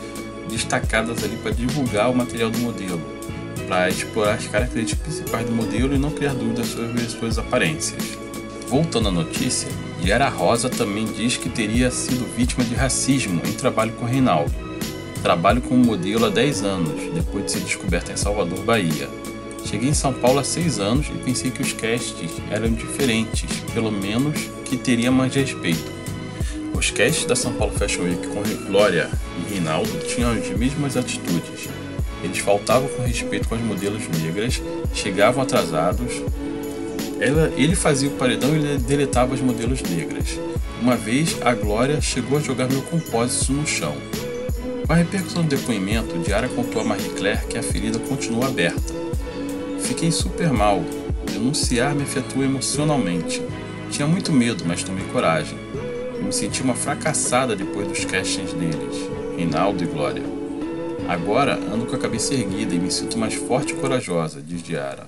destacadas 0.48 1.22
ali 1.22 1.36
para 1.36 1.52
divulgar 1.52 2.10
o 2.10 2.14
material 2.14 2.50
do 2.50 2.58
modelo, 2.58 3.00
para 3.70 3.88
explorar 3.88 4.34
as 4.34 4.48
características 4.48 5.00
principais 5.04 5.46
do 5.46 5.52
modelo 5.52 5.94
e 5.94 5.98
não 5.98 6.10
criar 6.10 6.34
dúvidas 6.34 6.66
sobre 6.66 7.02
as 7.02 7.12
suas 7.12 7.38
aparências. 7.38 8.18
Voltando 8.66 9.08
à 9.08 9.12
notícia, 9.12 9.68
Yara 10.04 10.28
Rosa 10.28 10.68
também 10.68 11.04
diz 11.04 11.36
que 11.36 11.48
teria 11.48 11.88
sido 11.88 12.26
vítima 12.36 12.64
de 12.64 12.74
racismo 12.74 13.40
em 13.46 13.52
trabalho 13.52 13.92
com 13.92 14.04
Reinaldo. 14.04 14.52
Trabalho 15.22 15.62
como 15.62 15.84
modelo 15.84 16.26
há 16.26 16.30
10 16.30 16.64
anos, 16.64 17.14
depois 17.14 17.44
de 17.44 17.52
ser 17.52 17.60
descoberta 17.60 18.12
em 18.12 18.16
Salvador, 18.16 18.58
Bahia. 18.64 19.08
Cheguei 19.64 19.90
em 19.90 19.94
São 19.94 20.12
Paulo 20.12 20.40
há 20.40 20.44
6 20.44 20.80
anos 20.80 21.06
e 21.06 21.12
pensei 21.24 21.52
que 21.52 21.62
os 21.62 21.72
casts 21.72 22.28
eram 22.50 22.72
diferentes, 22.72 23.44
pelo 23.72 23.92
menos 23.92 24.48
que 24.64 24.76
teria 24.76 25.12
mais 25.12 25.32
respeito. 25.32 25.92
Os 26.74 26.90
casts 26.90 27.24
da 27.24 27.36
São 27.36 27.52
Paulo 27.52 27.72
Fashion 27.74 28.02
Week 28.02 28.26
com 28.26 28.42
Glória 28.66 29.08
e 29.38 29.52
Reinaldo 29.52 29.96
tinham 30.08 30.32
as 30.32 30.48
mesmas 30.58 30.96
atitudes. 30.96 31.68
Eles 32.22 32.38
faltavam 32.38 32.88
com 32.88 33.02
respeito 33.02 33.48
com 33.48 33.54
as 33.54 33.60
modelos 33.60 34.02
negras, 34.08 34.62
chegavam 34.94 35.42
atrasados. 35.42 36.22
Ela, 37.18 37.52
ele 37.56 37.74
fazia 37.74 38.08
o 38.08 38.12
paredão 38.12 38.56
e 38.56 38.78
deletava 38.78 39.34
as 39.34 39.40
modelos 39.40 39.82
negras. 39.82 40.38
Uma 40.80 40.96
vez, 40.96 41.36
a 41.42 41.54
Glória 41.54 42.00
chegou 42.00 42.38
a 42.38 42.40
jogar 42.40 42.68
meu 42.68 42.82
compósito 42.82 43.52
no 43.52 43.66
chão. 43.66 43.94
Com 44.86 44.92
a 44.92 44.96
repercussão 44.96 45.42
do 45.42 45.48
depoimento, 45.48 46.18
Diara 46.18 46.48
contou 46.48 46.80
a 46.80 46.84
Marie 46.84 47.10
Claire 47.10 47.46
que 47.46 47.58
a 47.58 47.62
ferida 47.62 47.98
continua 47.98 48.48
aberta. 48.48 48.94
Fiquei 49.78 50.10
super 50.10 50.52
mal. 50.52 50.82
Denunciar 51.30 51.94
me 51.94 52.02
afetou 52.02 52.42
emocionalmente. 52.42 53.42
Tinha 53.90 54.08
muito 54.08 54.32
medo, 54.32 54.64
mas 54.66 54.82
tomei 54.82 55.04
coragem. 55.12 55.58
Eu 56.14 56.24
me 56.24 56.32
senti 56.32 56.62
uma 56.62 56.74
fracassada 56.74 57.54
depois 57.54 57.88
dos 57.88 58.04
castings 58.04 58.52
deles, 58.52 59.08
Reinaldo 59.36 59.84
e 59.84 59.86
Glória. 59.86 60.39
Agora 61.08 61.54
ando 61.54 61.86
com 61.86 61.96
a 61.96 61.98
cabeça 61.98 62.34
erguida 62.34 62.74
e 62.74 62.78
me 62.78 62.90
sinto 62.90 63.18
mais 63.18 63.34
forte 63.34 63.72
e 63.72 63.76
corajosa, 63.76 64.40
diz 64.40 64.62
Diara. 64.62 65.06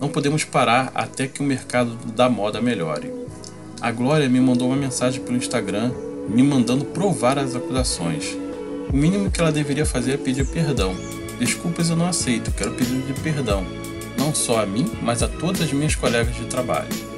Não 0.00 0.08
podemos 0.08 0.44
parar 0.44 0.90
até 0.94 1.26
que 1.26 1.40
o 1.40 1.44
mercado 1.44 1.96
da 2.12 2.28
moda 2.28 2.60
melhore. 2.60 3.12
A 3.80 3.90
Glória 3.90 4.28
me 4.28 4.40
mandou 4.40 4.68
uma 4.68 4.76
mensagem 4.76 5.22
pelo 5.22 5.36
Instagram 5.36 5.92
me 6.28 6.42
mandando 6.42 6.84
provar 6.84 7.38
as 7.38 7.54
acusações. 7.54 8.36
O 8.92 8.96
mínimo 8.96 9.30
que 9.30 9.40
ela 9.40 9.52
deveria 9.52 9.84
fazer 9.84 10.12
é 10.12 10.16
pedir 10.16 10.46
perdão. 10.46 10.94
Desculpas 11.38 11.90
eu 11.90 11.96
não 11.96 12.06
aceito, 12.06 12.52
quero 12.52 12.72
pedir 12.72 13.02
de 13.02 13.12
perdão, 13.20 13.66
não 14.16 14.32
só 14.32 14.62
a 14.62 14.66
mim, 14.66 14.90
mas 15.02 15.22
a 15.22 15.28
todas 15.28 15.62
as 15.62 15.72
minhas 15.72 15.94
colegas 15.94 16.34
de 16.36 16.46
trabalho. 16.46 17.14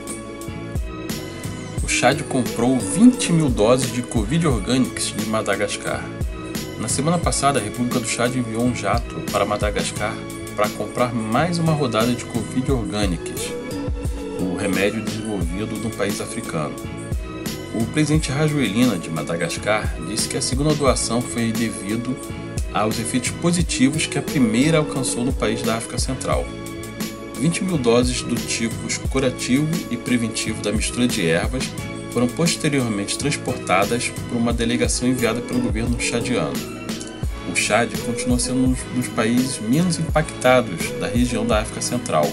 Chad 1.98 2.20
comprou 2.24 2.78
20 2.78 3.32
mil 3.32 3.48
doses 3.48 3.90
de 3.90 4.02
Covid 4.02 4.46
Organics 4.46 5.14
de 5.16 5.24
Madagascar. 5.30 6.04
Na 6.78 6.88
semana 6.88 7.18
passada, 7.18 7.58
a 7.58 7.62
República 7.62 7.98
do 7.98 8.06
Chad 8.06 8.36
enviou 8.36 8.62
um 8.62 8.74
jato 8.74 9.14
para 9.32 9.46
Madagascar 9.46 10.14
para 10.54 10.68
comprar 10.68 11.14
mais 11.14 11.58
uma 11.58 11.72
rodada 11.72 12.12
de 12.12 12.24
Covid 12.26 12.70
Organics, 12.70 13.50
o 14.38 14.56
remédio 14.56 15.02
desenvolvido 15.02 15.76
no 15.76 15.90
país 15.90 16.20
africano. 16.20 16.74
O 17.74 17.84
presidente 17.86 18.30
Rajoelina 18.30 18.98
de 18.98 19.08
Madagascar 19.08 19.94
disse 20.06 20.28
que 20.28 20.36
a 20.36 20.42
segunda 20.42 20.74
doação 20.74 21.22
foi 21.22 21.50
devido 21.50 22.14
aos 22.74 22.98
efeitos 22.98 23.30
positivos 23.30 24.06
que 24.06 24.18
a 24.18 24.22
primeira 24.22 24.78
alcançou 24.78 25.24
no 25.24 25.32
país 25.32 25.62
da 25.62 25.76
África 25.76 25.98
Central. 25.98 26.44
20 27.38 27.64
mil 27.64 27.78
doses 27.78 28.22
do 28.22 28.34
tipo 28.34 28.74
curativo 29.08 29.68
e 29.90 29.96
preventivo 29.96 30.62
da 30.62 30.72
mistura 30.72 31.08
de 31.08 31.26
ervas 31.26 31.64
foram 32.16 32.28
posteriormente 32.28 33.18
transportadas 33.18 34.08
por 34.08 34.38
uma 34.38 34.50
delegação 34.50 35.06
enviada 35.06 35.38
pelo 35.42 35.60
governo 35.60 36.00
chadiano. 36.00 36.56
O 37.52 37.54
Chad 37.54 37.92
continua 38.06 38.38
sendo 38.38 38.68
um 38.68 38.74
dos 38.94 39.06
países 39.08 39.60
menos 39.60 39.98
impactados 39.98 40.92
da 40.98 41.08
região 41.08 41.44
da 41.44 41.60
África 41.60 41.82
Central. 41.82 42.26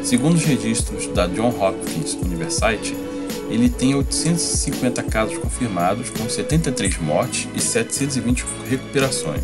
Segundo 0.00 0.36
os 0.36 0.44
registros 0.44 1.08
da 1.08 1.26
John 1.26 1.48
Hopkins 1.60 2.14
University, 2.14 2.94
ele 3.50 3.68
tem 3.68 3.96
850 3.96 5.02
casos 5.02 5.38
confirmados, 5.38 6.10
com 6.10 6.28
73 6.28 6.96
mortes 6.98 7.48
e 7.52 7.60
720 7.60 8.44
recuperações. 8.70 9.42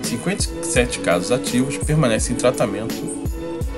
57 0.00 1.00
casos 1.00 1.32
ativos 1.32 1.76
permanecem 1.78 2.36
em 2.36 2.38
tratamento 2.38 2.94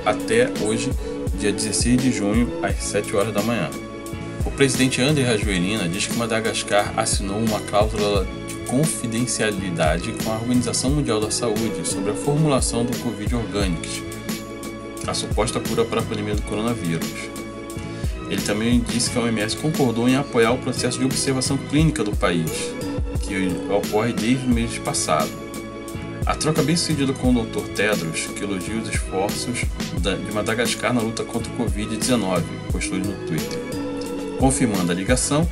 até 0.05 0.51
hoje, 0.63 0.91
dia 1.39 1.51
16 1.51 1.97
de 1.99 2.11
junho, 2.11 2.59
às 2.61 2.75
7 2.75 3.15
horas 3.15 3.33
da 3.33 3.41
manhã. 3.41 3.71
O 4.47 4.51
presidente 4.57 5.01
André 5.01 5.25
Rajoelina 5.25 5.89
diz 5.89 6.07
que 6.07 6.15
Madagascar 6.15 6.93
assinou 6.95 7.37
uma 7.37 7.59
cláusula 7.59 8.25
de 8.47 8.55
confidencialidade 8.65 10.13
com 10.23 10.31
a 10.31 10.35
Organização 10.35 10.89
Mundial 10.89 11.19
da 11.19 11.29
Saúde 11.29 11.85
sobre 11.85 12.11
a 12.11 12.15
formulação 12.15 12.85
do 12.85 12.97
Covid 12.99 13.35
Organics, 13.35 14.01
a 15.05 15.13
suposta 15.13 15.59
cura 15.59 15.83
para 15.83 15.99
a 15.99 16.03
pandemia 16.03 16.33
do 16.33 16.41
coronavírus. 16.43 17.11
Ele 18.29 18.41
também 18.41 18.79
disse 18.79 19.11
que 19.11 19.19
a 19.19 19.23
OMS 19.23 19.57
concordou 19.57 20.07
em 20.07 20.15
apoiar 20.15 20.53
o 20.53 20.57
processo 20.57 20.97
de 20.97 21.05
observação 21.05 21.57
clínica 21.57 22.01
do 22.01 22.15
país, 22.15 22.49
que 23.19 23.49
ocorre 23.69 24.13
desde 24.13 24.45
o 24.45 24.49
mês 24.49 24.77
passado. 24.79 25.29
A 26.25 26.35
troca 26.35 26.63
bem 26.63 26.77
sucedida 26.77 27.11
com 27.11 27.31
o 27.31 27.45
Dr. 27.45 27.67
Tedros, 27.75 28.21
que 28.27 28.45
elogia 28.45 28.77
os 28.77 28.87
esforços 28.87 29.65
de 29.99 30.31
Madagascar 30.33 30.93
na 30.93 31.01
luta 31.01 31.25
contra 31.25 31.51
o 31.51 31.57
Covid-19, 31.57 32.43
postou 32.71 32.97
no 32.97 33.13
Twitter. 33.27 33.66
Confirmando 34.39 34.91
a 34.91 34.95
ligação, 34.95 35.47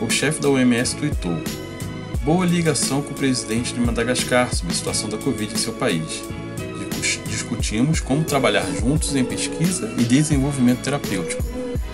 o 0.00 0.10
chefe 0.10 0.40
da 0.40 0.48
OMS 0.50 0.96
tweetou: 0.96 1.36
Boa 2.22 2.44
ligação 2.44 3.00
com 3.00 3.12
o 3.12 3.14
presidente 3.14 3.72
de 3.72 3.80
Madagascar 3.80 4.54
sobre 4.54 4.72
a 4.72 4.76
situação 4.76 5.08
da 5.08 5.16
Covid 5.16 5.54
em 5.54 5.56
seu 5.56 5.72
país. 5.72 6.22
Discutimos 7.26 8.00
como 8.00 8.24
trabalhar 8.24 8.66
juntos 8.80 9.14
em 9.14 9.24
pesquisa 9.24 9.94
e 9.96 10.04
desenvolvimento 10.04 10.82
terapêutico 10.82 11.42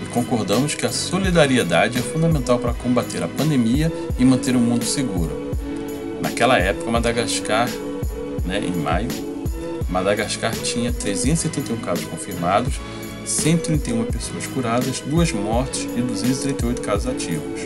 e 0.02 0.06
concordamos 0.06 0.74
que 0.74 0.86
a 0.86 0.90
solidariedade 0.90 1.98
é 1.98 2.02
fundamental 2.02 2.58
para 2.58 2.72
combater 2.72 3.22
a 3.22 3.28
pandemia 3.28 3.92
e 4.18 4.24
manter 4.24 4.56
o 4.56 4.60
mundo 4.60 4.84
seguro. 4.84 5.52
Naquela 6.20 6.58
época, 6.58 6.90
Madagascar 6.90 7.68
né, 8.44 8.60
em 8.64 8.72
maio, 8.72 9.08
Madagascar 9.88 10.54
tinha 10.56 10.92
371 10.92 11.76
casos 11.76 12.04
confirmados, 12.06 12.80
131 13.24 14.04
pessoas 14.04 14.46
curadas, 14.46 15.00
2 15.00 15.32
mortes 15.32 15.88
e 15.96 16.00
238 16.00 16.82
casos 16.82 17.06
ativos. 17.06 17.60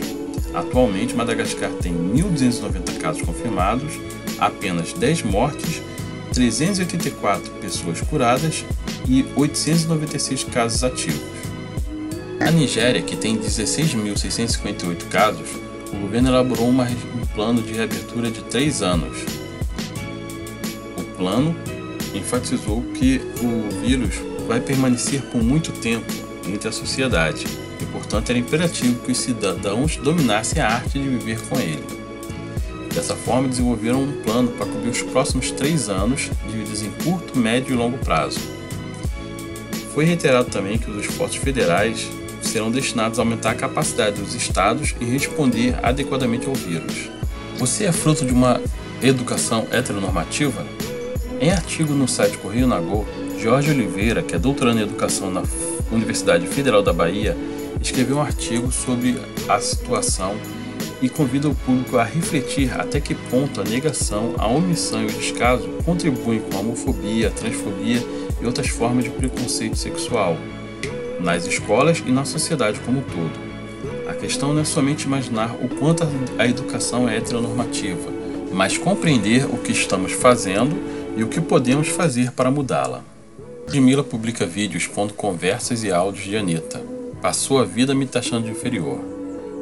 Atualmente, 0.53 1.15
Madagascar 1.15 1.69
tem 1.81 1.93
1.290 1.93 2.97
casos 2.97 3.21
confirmados, 3.21 3.93
apenas 4.39 4.93
10 4.93 5.23
mortes, 5.23 5.81
384 6.33 7.51
pessoas 7.61 8.01
curadas 8.01 8.65
e 9.07 9.25
896 9.35 10.43
casos 10.45 10.83
ativos. 10.83 11.37
A 12.39 12.51
Nigéria, 12.51 13.01
que 13.01 13.15
tem 13.15 13.37
16.658 13.37 15.07
casos, 15.09 15.49
o 15.91 15.97
governo 15.97 16.29
elaborou 16.29 16.69
uma, 16.69 16.85
um 16.85 17.25
plano 17.33 17.61
de 17.61 17.73
reabertura 17.73 18.29
de 18.29 18.41
3 18.43 18.81
anos, 18.81 19.37
plano 21.17 21.55
enfatizou 22.13 22.81
que 22.93 23.19
o 23.41 23.81
vírus 23.81 24.15
vai 24.47 24.59
permanecer 24.59 25.21
por 25.23 25.43
muito 25.43 25.71
tempo 25.71 26.11
entre 26.47 26.69
a 26.69 26.71
sociedade 26.71 27.45
e, 27.81 27.85
portanto, 27.85 28.29
era 28.29 28.39
imperativo 28.39 28.99
que 29.01 29.11
os 29.11 29.17
cidadãos 29.17 29.97
dominassem 29.97 30.61
a 30.61 30.69
arte 30.69 30.97
de 30.97 31.07
viver 31.07 31.39
com 31.47 31.59
ele. 31.59 31.83
Dessa 32.93 33.15
forma, 33.15 33.47
desenvolveram 33.47 34.01
um 34.01 34.23
plano 34.23 34.49
para 34.51 34.65
cobrir 34.65 34.89
os 34.89 35.03
próximos 35.03 35.51
três 35.51 35.89
anos, 35.89 36.31
divididos 36.47 36.81
em 36.81 36.89
curto, 37.03 37.37
médio 37.37 37.73
e 37.73 37.77
longo 37.77 37.97
prazo. 37.99 38.39
Foi 39.93 40.05
reiterado 40.05 40.49
também 40.49 40.77
que 40.77 40.89
os 40.89 41.05
esforços 41.05 41.37
federais 41.37 42.07
serão 42.41 42.71
destinados 42.71 43.19
a 43.19 43.21
aumentar 43.21 43.51
a 43.51 43.55
capacidade 43.55 44.19
dos 44.21 44.33
estados 44.33 44.95
em 44.99 45.05
responder 45.05 45.75
adequadamente 45.83 46.47
ao 46.47 46.55
vírus. 46.55 47.09
Você 47.57 47.85
é 47.85 47.91
fruto 47.91 48.25
de 48.25 48.31
uma 48.31 48.61
educação 49.01 49.67
heteronormativa? 49.71 50.65
Em 51.39 51.51
artigo 51.51 51.93
no 51.93 52.07
site 52.07 52.37
Correio 52.37 52.67
Nagô, 52.67 53.05
Jorge 53.39 53.69
Oliveira, 53.69 54.23
que 54.23 54.35
é 54.35 54.39
doutorando 54.39 54.79
em 54.79 54.83
educação 54.83 55.31
na 55.31 55.43
Universidade 55.91 56.47
Federal 56.47 56.81
da 56.81 56.91
Bahia, 56.91 57.37
escreveu 57.79 58.17
um 58.17 58.21
artigo 58.21 58.71
sobre 58.71 59.15
a 59.47 59.59
situação 59.59 60.35
e 61.01 61.07
convida 61.07 61.47
o 61.47 61.55
público 61.55 61.97
a 61.97 62.03
refletir 62.03 62.73
até 62.79 62.99
que 62.99 63.13
ponto 63.13 63.61
a 63.61 63.63
negação, 63.63 64.33
a 64.39 64.47
omissão 64.47 65.03
e 65.03 65.05
o 65.05 65.11
descaso 65.11 65.67
contribuem 65.85 66.39
com 66.39 66.57
a 66.57 66.61
homofobia, 66.61 67.27
a 67.27 67.31
transfobia 67.31 68.03
e 68.41 68.45
outras 68.45 68.69
formas 68.69 69.03
de 69.03 69.11
preconceito 69.11 69.77
sexual 69.77 70.35
nas 71.19 71.45
escolas 71.45 72.03
e 72.05 72.11
na 72.11 72.25
sociedade 72.25 72.79
como 72.79 72.99
um 72.99 73.03
todo. 73.03 73.47
A 74.09 74.13
questão 74.13 74.53
não 74.53 74.61
é 74.61 74.65
somente 74.65 75.03
imaginar 75.03 75.55
o 75.61 75.69
quanto 75.69 76.03
a 76.39 76.47
educação 76.47 77.07
é 77.07 77.17
heteronormativa, 77.17 78.09
mas 78.51 78.77
compreender 78.77 79.45
o 79.45 79.57
que 79.57 79.71
estamos 79.71 80.11
fazendo 80.13 80.75
e 81.15 81.23
o 81.23 81.27
que 81.27 81.39
podemos 81.39 81.89
fazer 81.89 82.31
para 82.31 82.49
mudá-la. 82.49 83.16
Ludmilla 83.67 84.01
publica 84.01 84.45
vídeos 84.45 84.83
expondo 84.83 85.13
conversas 85.13 85.83
e 85.83 85.91
áudios 85.91 86.23
de 86.23 86.37
Anitta. 86.37 86.81
Passou 87.21 87.59
a 87.59 87.65
vida 87.65 87.93
me 87.93 88.05
taxando 88.05 88.45
de 88.45 88.51
inferior. 88.51 88.97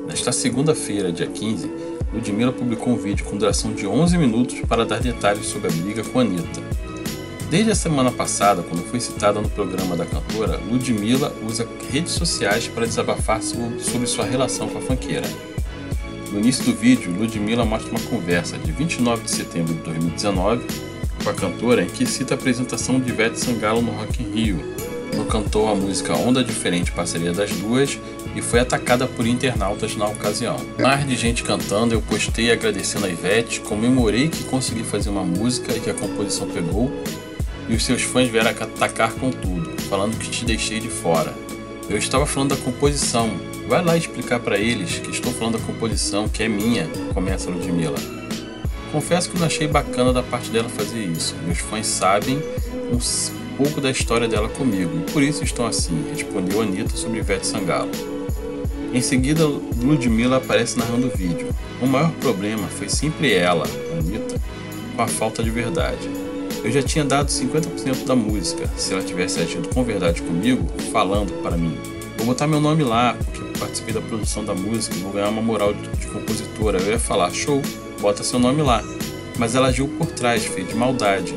Nesta 0.07 0.31
segunda-feira, 0.31 1.11
dia 1.11 1.25
15, 1.25 1.71
Ludmilla 2.13 2.51
publicou 2.51 2.93
um 2.93 2.97
vídeo 2.97 3.25
com 3.25 3.35
duração 3.35 3.73
de 3.73 3.87
11 3.87 4.15
minutos 4.19 4.61
para 4.69 4.85
dar 4.85 4.99
detalhes 4.99 5.47
sobre 5.47 5.69
a 5.69 5.71
briga 5.71 6.03
com 6.03 6.19
Anitta. 6.19 6.61
Desde 7.49 7.71
a 7.71 7.75
semana 7.75 8.11
passada, 8.11 8.61
quando 8.61 8.85
foi 8.85 8.99
citada 8.99 9.41
no 9.41 9.49
programa 9.49 9.97
da 9.97 10.05
cantora, 10.05 10.59
Ludmilla 10.59 11.33
usa 11.43 11.67
redes 11.91 12.11
sociais 12.11 12.67
para 12.67 12.85
desabafar 12.85 13.41
sobre 13.41 14.05
sua 14.05 14.25
relação 14.25 14.69
com 14.69 14.77
a 14.77 14.81
fanqueira. 14.81 15.27
No 16.31 16.39
início 16.39 16.63
do 16.63 16.73
vídeo, 16.79 17.11
Ludmilla 17.11 17.65
mostra 17.65 17.89
uma 17.89 18.01
conversa 18.01 18.55
de 18.59 18.71
29 18.71 19.23
de 19.23 19.31
setembro 19.31 19.73
de 19.73 19.81
2019 19.81 20.63
com 21.25 21.31
a 21.31 21.33
cantora 21.33 21.81
em 21.81 21.87
que 21.87 22.05
cita 22.05 22.35
a 22.35 22.37
apresentação 22.37 22.99
de 22.99 23.09
Ivete 23.09 23.39
Sangalo 23.39 23.81
no 23.81 23.91
Rock 23.91 24.21
in 24.21 24.31
Rio, 24.31 24.75
quando 25.09 25.27
cantou 25.27 25.67
a 25.67 25.73
música 25.73 26.13
Onda 26.13 26.43
Diferente 26.43 26.91
Parceria 26.91 27.33
das 27.33 27.49
Duas 27.49 27.99
e 28.35 28.43
foi 28.43 28.59
atacada 28.59 29.07
por 29.07 29.25
internautas 29.25 29.95
na 29.95 30.05
ocasião. 30.05 30.55
Mais 30.79 31.07
de 31.07 31.15
gente 31.15 31.43
cantando, 31.43 31.95
eu 31.95 32.01
postei 32.01 32.51
agradecendo 32.51 33.07
a 33.07 33.09
Ivete, 33.09 33.59
comemorei 33.61 34.29
que 34.29 34.43
consegui 34.43 34.83
fazer 34.83 35.09
uma 35.09 35.23
música 35.23 35.75
e 35.75 35.79
que 35.79 35.89
a 35.89 35.95
composição 35.95 36.47
pegou, 36.47 36.91
e 37.67 37.73
os 37.73 37.83
seus 37.83 38.03
fãs 38.03 38.29
vieram 38.29 38.51
atacar 38.51 39.11
com 39.13 39.31
tudo, 39.31 39.81
falando 39.89 40.15
que 40.19 40.29
te 40.29 40.45
deixei 40.45 40.79
de 40.79 40.89
fora. 40.89 41.33
Eu 41.89 41.97
estava 41.97 42.27
falando 42.27 42.55
da 42.55 42.63
composição, 42.63 43.31
vai 43.67 43.83
lá 43.83 43.97
explicar 43.97 44.39
para 44.39 44.59
eles 44.59 44.99
que 44.99 45.09
estou 45.09 45.33
falando 45.33 45.57
da 45.57 45.65
composição, 45.65 46.29
que 46.29 46.43
é 46.43 46.47
minha, 46.47 46.87
começa 47.15 47.49
Ludmilla. 47.49 48.24
Confesso 48.95 49.29
que 49.29 49.37
não 49.37 49.45
achei 49.45 49.67
bacana 49.67 50.13
da 50.13 50.23
parte 50.23 50.49
dela 50.49 50.69
fazer 50.69 51.03
isso. 51.03 51.35
Meus 51.43 51.57
fãs 51.57 51.85
sabem 51.85 52.41
um 52.89 53.57
pouco 53.57 53.81
da 53.81 53.91
história 53.91 54.25
dela 54.25 54.47
comigo 54.47 54.89
e 54.99 55.11
por 55.11 55.21
isso 55.21 55.43
estão 55.43 55.67
assim, 55.67 56.05
respondeu 56.09 56.61
Anitta 56.61 56.95
sobre 56.95 57.19
Ivete 57.19 57.45
Sangalo. 57.45 57.91
Em 58.93 59.01
seguida, 59.01 59.45
Ludmilla 59.45 60.37
aparece 60.37 60.79
narrando 60.79 61.07
o 61.07 61.09
vídeo. 61.09 61.49
O 61.81 61.85
maior 61.85 62.09
problema 62.21 62.69
foi 62.69 62.87
sempre 62.87 63.33
ela, 63.33 63.65
Anitta, 63.99 64.39
com 64.95 65.01
a 65.01 65.07
falta 65.07 65.43
de 65.43 65.49
verdade. 65.49 66.09
Eu 66.63 66.71
já 66.71 66.81
tinha 66.81 67.03
dado 67.03 67.27
50% 67.27 68.05
da 68.05 68.15
música, 68.15 68.65
se 68.77 68.93
ela 68.93 69.03
tivesse 69.03 69.41
agido 69.41 69.67
com 69.67 69.83
verdade 69.83 70.21
comigo, 70.21 70.65
falando 70.93 71.33
para 71.43 71.57
mim. 71.57 71.77
Vou 72.15 72.27
botar 72.27 72.47
meu 72.47 72.61
nome 72.61 72.85
lá, 72.85 73.13
porque 73.25 73.59
participei 73.59 73.93
da 73.93 73.99
produção 73.99 74.45
da 74.45 74.55
música 74.55 74.95
e 74.95 74.99
vou 74.99 75.11
ganhar 75.11 75.27
uma 75.27 75.41
moral 75.41 75.73
de, 75.73 75.85
de 75.97 76.07
compositora. 76.07 76.79
Eu 76.79 76.91
ia 76.91 76.99
falar, 76.99 77.29
show, 77.31 77.61
bota 78.05 78.23
seu 78.23 78.37
nome 78.37 78.61
lá. 78.61 78.83
Mas 79.35 79.55
ela 79.55 79.69
agiu 79.69 79.87
por 79.87 80.05
trás, 80.05 80.45
fez 80.45 80.67
de 80.67 80.75
maldade. 80.75 81.35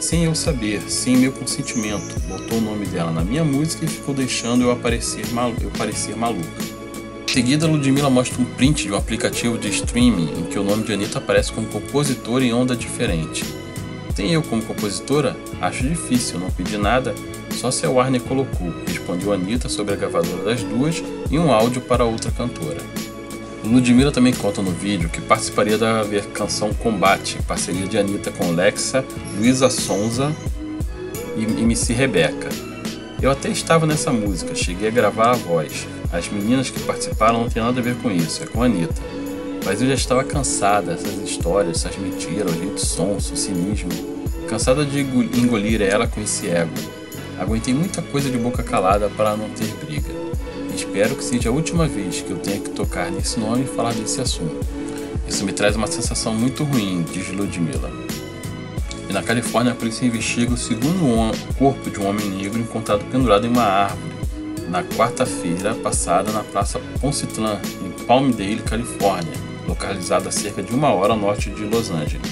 Sem 0.00 0.24
eu 0.24 0.34
saber, 0.34 0.82
sem 0.90 1.16
meu 1.16 1.30
consentimento, 1.30 2.18
botou 2.26 2.58
o 2.58 2.60
nome 2.60 2.84
dela 2.86 3.12
na 3.12 3.22
minha 3.22 3.44
música 3.44 3.84
e 3.84 3.88
ficou 3.88 4.12
deixando 4.12 4.64
eu, 4.64 4.72
aparecer 4.72 5.24
malu 5.32 5.54
eu 5.60 5.70
parecer 5.70 6.16
maluca. 6.16 6.48
Em 7.28 7.32
seguida, 7.32 7.68
Ludmilla 7.68 8.10
mostra 8.10 8.42
um 8.42 8.44
print 8.44 8.88
de 8.88 8.92
um 8.92 8.96
aplicativo 8.96 9.56
de 9.56 9.68
streaming 9.68 10.32
em 10.36 10.44
que 10.46 10.58
o 10.58 10.64
nome 10.64 10.82
de 10.82 10.92
Anitta 10.92 11.18
aparece 11.18 11.52
como 11.52 11.68
compositora 11.68 12.44
em 12.44 12.52
onda 12.52 12.74
diferente. 12.74 13.44
Tem 14.16 14.32
eu 14.32 14.42
como 14.42 14.62
compositora? 14.62 15.36
Acho 15.60 15.86
difícil, 15.86 16.40
não 16.40 16.50
pedi 16.50 16.76
nada, 16.76 17.14
só 17.52 17.70
se 17.70 17.86
a 17.86 17.90
Warner 17.90 18.20
colocou, 18.22 18.74
respondeu 18.84 19.32
Anitta 19.32 19.68
sobre 19.68 19.94
a 19.94 19.96
gravadora 19.96 20.42
das 20.42 20.60
duas 20.64 21.04
e 21.30 21.38
um 21.38 21.52
áudio 21.52 21.80
para 21.82 22.04
outra 22.04 22.32
cantora. 22.32 22.80
Ludmilla 23.64 24.10
também 24.10 24.32
conta 24.32 24.62
no 24.62 24.70
vídeo 24.70 25.08
que 25.08 25.20
participaria 25.20 25.76
da 25.76 26.02
canção 26.32 26.72
Combate, 26.72 27.38
parceria 27.46 27.86
de 27.86 27.98
Anitta 27.98 28.30
com 28.30 28.52
Lexa, 28.52 29.04
Luísa 29.36 29.68
Sonza 29.68 30.34
e 31.36 31.42
MC 31.44 31.92
Rebeca. 31.92 32.48
Eu 33.20 33.30
até 33.30 33.50
estava 33.50 33.86
nessa 33.86 34.10
música, 34.10 34.54
cheguei 34.54 34.88
a 34.88 34.90
gravar 34.90 35.32
a 35.32 35.34
voz. 35.34 35.86
As 36.10 36.28
meninas 36.28 36.70
que 36.70 36.80
participaram 36.80 37.40
não 37.40 37.50
tem 37.50 37.62
nada 37.62 37.78
a 37.78 37.82
ver 37.82 37.96
com 37.96 38.10
isso, 38.10 38.42
é 38.42 38.46
com 38.46 38.62
a 38.62 38.66
Anitta. 38.66 39.02
Mas 39.64 39.82
eu 39.82 39.88
já 39.88 39.94
estava 39.94 40.24
cansada 40.24 40.94
dessas 40.94 41.18
histórias, 41.20 41.84
essas 41.84 41.98
mentiras, 41.98 42.50
o 42.50 42.58
jeito 42.58 42.80
sonso, 42.80 43.34
o 43.34 43.36
cinismo. 43.36 43.90
Cansada 44.48 44.86
de 44.86 45.00
engolir 45.00 45.82
ela 45.82 46.06
com 46.06 46.20
esse 46.20 46.48
ego. 46.48 46.72
Aguentei 47.38 47.74
muita 47.74 48.00
coisa 48.00 48.30
de 48.30 48.38
boca 48.38 48.62
calada 48.62 49.10
para 49.10 49.36
não 49.36 49.50
ter 49.50 49.68
briga. 49.84 50.29
Espero 50.74 51.14
que 51.16 51.24
seja 51.24 51.48
a 51.48 51.52
última 51.52 51.86
vez 51.86 52.20
que 52.20 52.30
eu 52.30 52.38
tenha 52.38 52.60
que 52.60 52.70
tocar 52.70 53.10
nesse 53.10 53.38
nome 53.38 53.64
e 53.64 53.66
falar 53.66 53.94
desse 53.94 54.20
assunto. 54.20 54.64
Isso 55.28 55.44
me 55.44 55.52
traz 55.52 55.76
uma 55.76 55.86
sensação 55.86 56.34
muito 56.34 56.64
ruim, 56.64 57.04
diz 57.12 57.28
Ludmilla. 57.28 57.90
E 59.08 59.12
na 59.12 59.22
Califórnia, 59.22 59.72
a 59.72 59.74
polícia 59.74 60.06
investiga 60.06 60.54
o 60.54 60.56
segundo 60.56 61.32
corpo 61.58 61.90
de 61.90 61.98
um 62.00 62.08
homem 62.08 62.28
negro 62.28 62.60
encontrado 62.60 63.04
pendurado 63.10 63.46
em 63.46 63.50
uma 63.50 63.64
árvore 63.64 64.10
na 64.70 64.84
quarta-feira 64.84 65.74
passada 65.74 66.30
na 66.30 66.44
Praça 66.44 66.80
Poncitlan, 67.00 67.60
em 67.84 67.90
Palmdale, 68.04 68.62
Califórnia, 68.62 69.34
localizada 69.66 70.28
a 70.28 70.32
cerca 70.32 70.62
de 70.62 70.72
uma 70.72 70.92
hora 70.92 71.12
a 71.12 71.16
norte 71.16 71.50
de 71.50 71.64
Los 71.64 71.90
Angeles. 71.90 72.30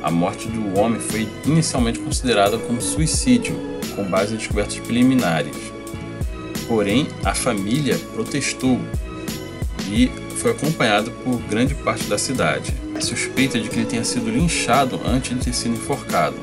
A 0.00 0.10
morte 0.10 0.46
do 0.48 0.78
homem 0.78 1.00
foi 1.00 1.28
inicialmente 1.44 1.98
considerada 1.98 2.56
como 2.56 2.80
suicídio, 2.80 3.56
com 3.96 4.04
base 4.04 4.34
em 4.34 4.36
descobertas 4.36 4.78
preliminares. 4.78 5.56
Porém, 6.66 7.06
a 7.24 7.34
família 7.34 7.98
protestou 8.14 8.80
e 9.90 10.10
foi 10.36 10.50
acompanhado 10.50 11.10
por 11.10 11.40
grande 11.42 11.74
parte 11.74 12.04
da 12.04 12.18
cidade. 12.18 12.74
A 12.94 13.00
suspeita 13.00 13.58
de 13.58 13.68
que 13.68 13.76
ele 13.76 13.86
tenha 13.86 14.04
sido 14.04 14.30
linchado 14.30 15.00
antes 15.06 15.36
de 15.36 15.44
ter 15.44 15.54
sido 15.54 15.74
enforcado. 15.74 16.36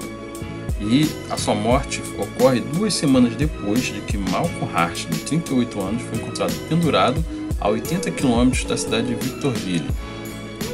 E 0.80 1.10
a 1.30 1.38
sua 1.38 1.54
morte 1.54 2.02
ocorre 2.18 2.60
duas 2.60 2.94
semanas 2.94 3.36
depois 3.36 3.82
de 3.82 4.02
que 4.02 4.18
Malcolm 4.18 4.68
Hart, 4.74 5.06
de 5.08 5.20
38 5.20 5.80
anos, 5.80 6.02
foi 6.02 6.18
encontrado 6.18 6.54
pendurado 6.68 7.24
a 7.60 7.70
80 7.70 8.10
quilômetros 8.12 8.64
da 8.64 8.76
cidade 8.76 9.08
de 9.08 9.16
Victorville. 9.16 9.88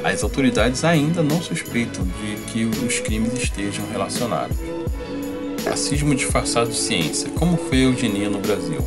As 0.03 0.23
autoridades 0.23 0.85
ainda 0.85 1.21
não 1.21 1.41
suspeitam 1.41 2.05
de 2.05 2.41
que 2.43 2.63
os 2.63 2.99
crimes 3.01 3.33
estejam 3.33 3.85
relacionados. 3.91 4.55
Racismo 5.65 6.15
disfarçado 6.15 6.69
de 6.69 6.77
ciência. 6.77 7.29
Como 7.31 7.57
foi 7.57 7.79
a 7.79 7.83
eugenia 7.83 8.29
no 8.29 8.39
Brasil? 8.39 8.79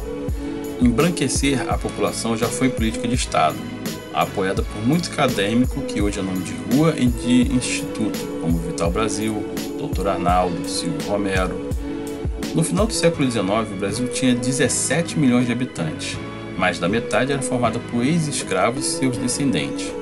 Embranquecer 0.83 1.71
a 1.71 1.77
população 1.77 2.35
já 2.35 2.47
foi 2.47 2.71
política 2.71 3.07
de 3.07 3.14
Estado, 3.14 3.57
apoiada 4.14 4.62
por 4.62 4.83
muito 4.87 5.11
acadêmico 5.12 5.83
que 5.83 6.01
hoje 6.01 6.21
é 6.21 6.23
nome 6.23 6.43
de 6.43 6.55
rua 6.75 6.95
e 6.97 7.07
de 7.07 7.55
instituto, 7.55 8.19
como 8.40 8.57
Vital 8.57 8.90
Brasil, 8.90 9.45
Dr. 9.77 10.09
Arnaldo, 10.09 10.66
Silvio 10.66 11.07
Romero. 11.07 11.69
No 12.55 12.64
final 12.64 12.87
do 12.87 12.95
século 12.95 13.31
XIX, 13.31 13.47
o 13.71 13.77
Brasil 13.79 14.09
tinha 14.09 14.35
17 14.35 15.19
milhões 15.19 15.45
de 15.45 15.53
habitantes, 15.53 16.16
mais 16.57 16.79
da 16.79 16.88
metade 16.88 17.31
era 17.31 17.43
formada 17.43 17.79
por 17.79 18.03
ex-escravos 18.03 18.87
e 18.87 18.99
seus 18.99 19.19
descendentes. 19.19 19.93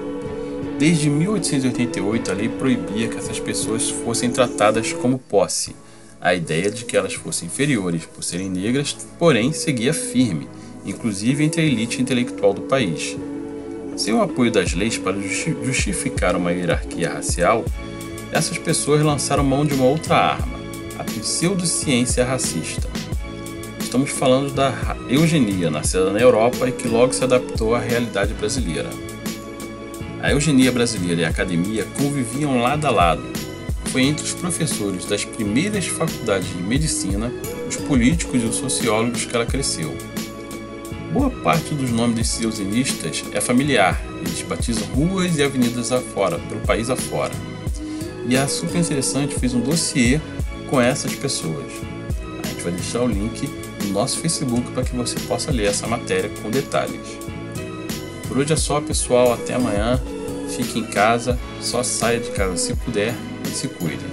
Desde 0.79 1.11
1888, 1.11 2.31
a 2.31 2.35
lei 2.35 2.49
proibia 2.49 3.09
que 3.09 3.17
essas 3.17 3.41
pessoas 3.41 3.91
fossem 3.91 4.31
tratadas 4.31 4.93
como 4.93 5.19
posse. 5.19 5.75
A 6.21 6.37
ideia 6.37 6.71
de 6.71 6.85
que 6.85 6.97
elas 6.97 7.14
fossem 7.14 7.47
inferiores 7.47 8.07
por 8.07 8.23
serem 8.23 8.49
negras, 8.49 8.97
porém, 9.19 9.53
seguia 9.53 9.93
firme 9.93 10.49
inclusive 10.85 11.45
entre 11.45 11.62
a 11.62 11.64
elite 11.64 12.01
intelectual 12.01 12.53
do 12.53 12.62
país. 12.62 13.17
Sem 13.97 14.14
o 14.14 14.23
apoio 14.23 14.51
das 14.51 14.75
leis 14.75 14.97
para 14.97 15.17
justificar 15.62 16.37
uma 16.37 16.53
hierarquia 16.53 17.11
racial, 17.11 17.64
essas 18.33 18.59
pessoas 18.59 19.03
lançaram 19.03 19.43
mão 19.43 19.64
de 19.64 19.75
uma 19.75 19.87
outra 19.87 20.17
arma, 20.17 20.59
a 20.99 21.05
pseudociência 21.05 22.25
racista. 22.25 22.88
Estamos 23.81 24.11
falando 24.11 24.53
da 24.53 24.73
eugenia, 25.09 25.71
nascida 25.71 26.12
na 26.12 26.21
Europa 26.21 26.69
e 26.69 26.73
que 26.73 26.87
logo 26.87 27.12
se 27.12 27.25
adaptou 27.25 27.75
à 27.75 27.79
realidade 27.79 28.35
brasileira. 28.35 28.91
A 30.21 30.31
eugenia 30.33 30.71
brasileira 30.71 31.23
e 31.23 31.25
a 31.25 31.29
academia 31.29 31.87
conviviam 31.97 32.61
lado 32.61 32.87
a 32.87 32.91
lado. 32.91 33.23
Foi 33.87 34.03
entre 34.03 34.25
os 34.25 34.33
professores 34.33 35.07
das 35.07 35.25
primeiras 35.25 35.87
faculdades 35.87 36.49
de 36.49 36.62
medicina, 36.62 37.33
os 37.67 37.77
políticos 37.77 38.43
e 38.43 38.47
os 38.47 38.57
sociólogos 38.57 39.25
que 39.25 39.35
ela 39.35 39.47
cresceu. 39.47 39.97
Boa 41.12 41.31
parte 41.31 41.75
dos 41.75 41.90
nomes 41.90 42.16
desses 42.16 42.42
eugenistas 42.42 43.25
é 43.33 43.40
familiar, 43.40 44.01
eles 44.21 44.42
batizam 44.42 44.87
ruas 44.88 45.37
e 45.38 45.42
avenidas 45.42 45.90
afora, 45.90 46.38
pelo 46.38 46.61
país 46.61 46.90
afora. 46.90 47.33
E 48.29 48.37
a 48.37 48.47
Super 48.47 48.81
Interessante 48.81 49.35
fez 49.38 49.55
um 49.55 49.61
dossiê 49.61 50.21
com 50.68 50.79
essas 50.79 51.14
pessoas. 51.14 51.73
A 52.44 52.47
gente 52.49 52.62
vai 52.62 52.73
deixar 52.73 53.03
o 53.03 53.07
link 53.07 53.49
no 53.85 53.90
nosso 53.90 54.18
Facebook 54.18 54.71
para 54.73 54.85
que 54.85 54.94
você 54.94 55.18
possa 55.21 55.51
ler 55.51 55.68
essa 55.68 55.87
matéria 55.87 56.31
com 56.42 56.51
detalhes. 56.51 57.18
Por 58.29 58.37
hoje 58.37 58.53
é 58.53 58.57
só, 58.57 58.81
pessoal. 58.81 59.33
Até 59.33 59.55
amanhã. 59.55 60.01
Fique 60.55 60.79
em 60.79 60.85
casa, 60.85 61.38
só 61.61 61.83
saia 61.83 62.21
de 62.21 62.31
casa 62.31 62.57
se 62.57 62.75
puder 62.75 63.14
e 63.44 63.49
se 63.49 63.68
cuide. 63.68 64.05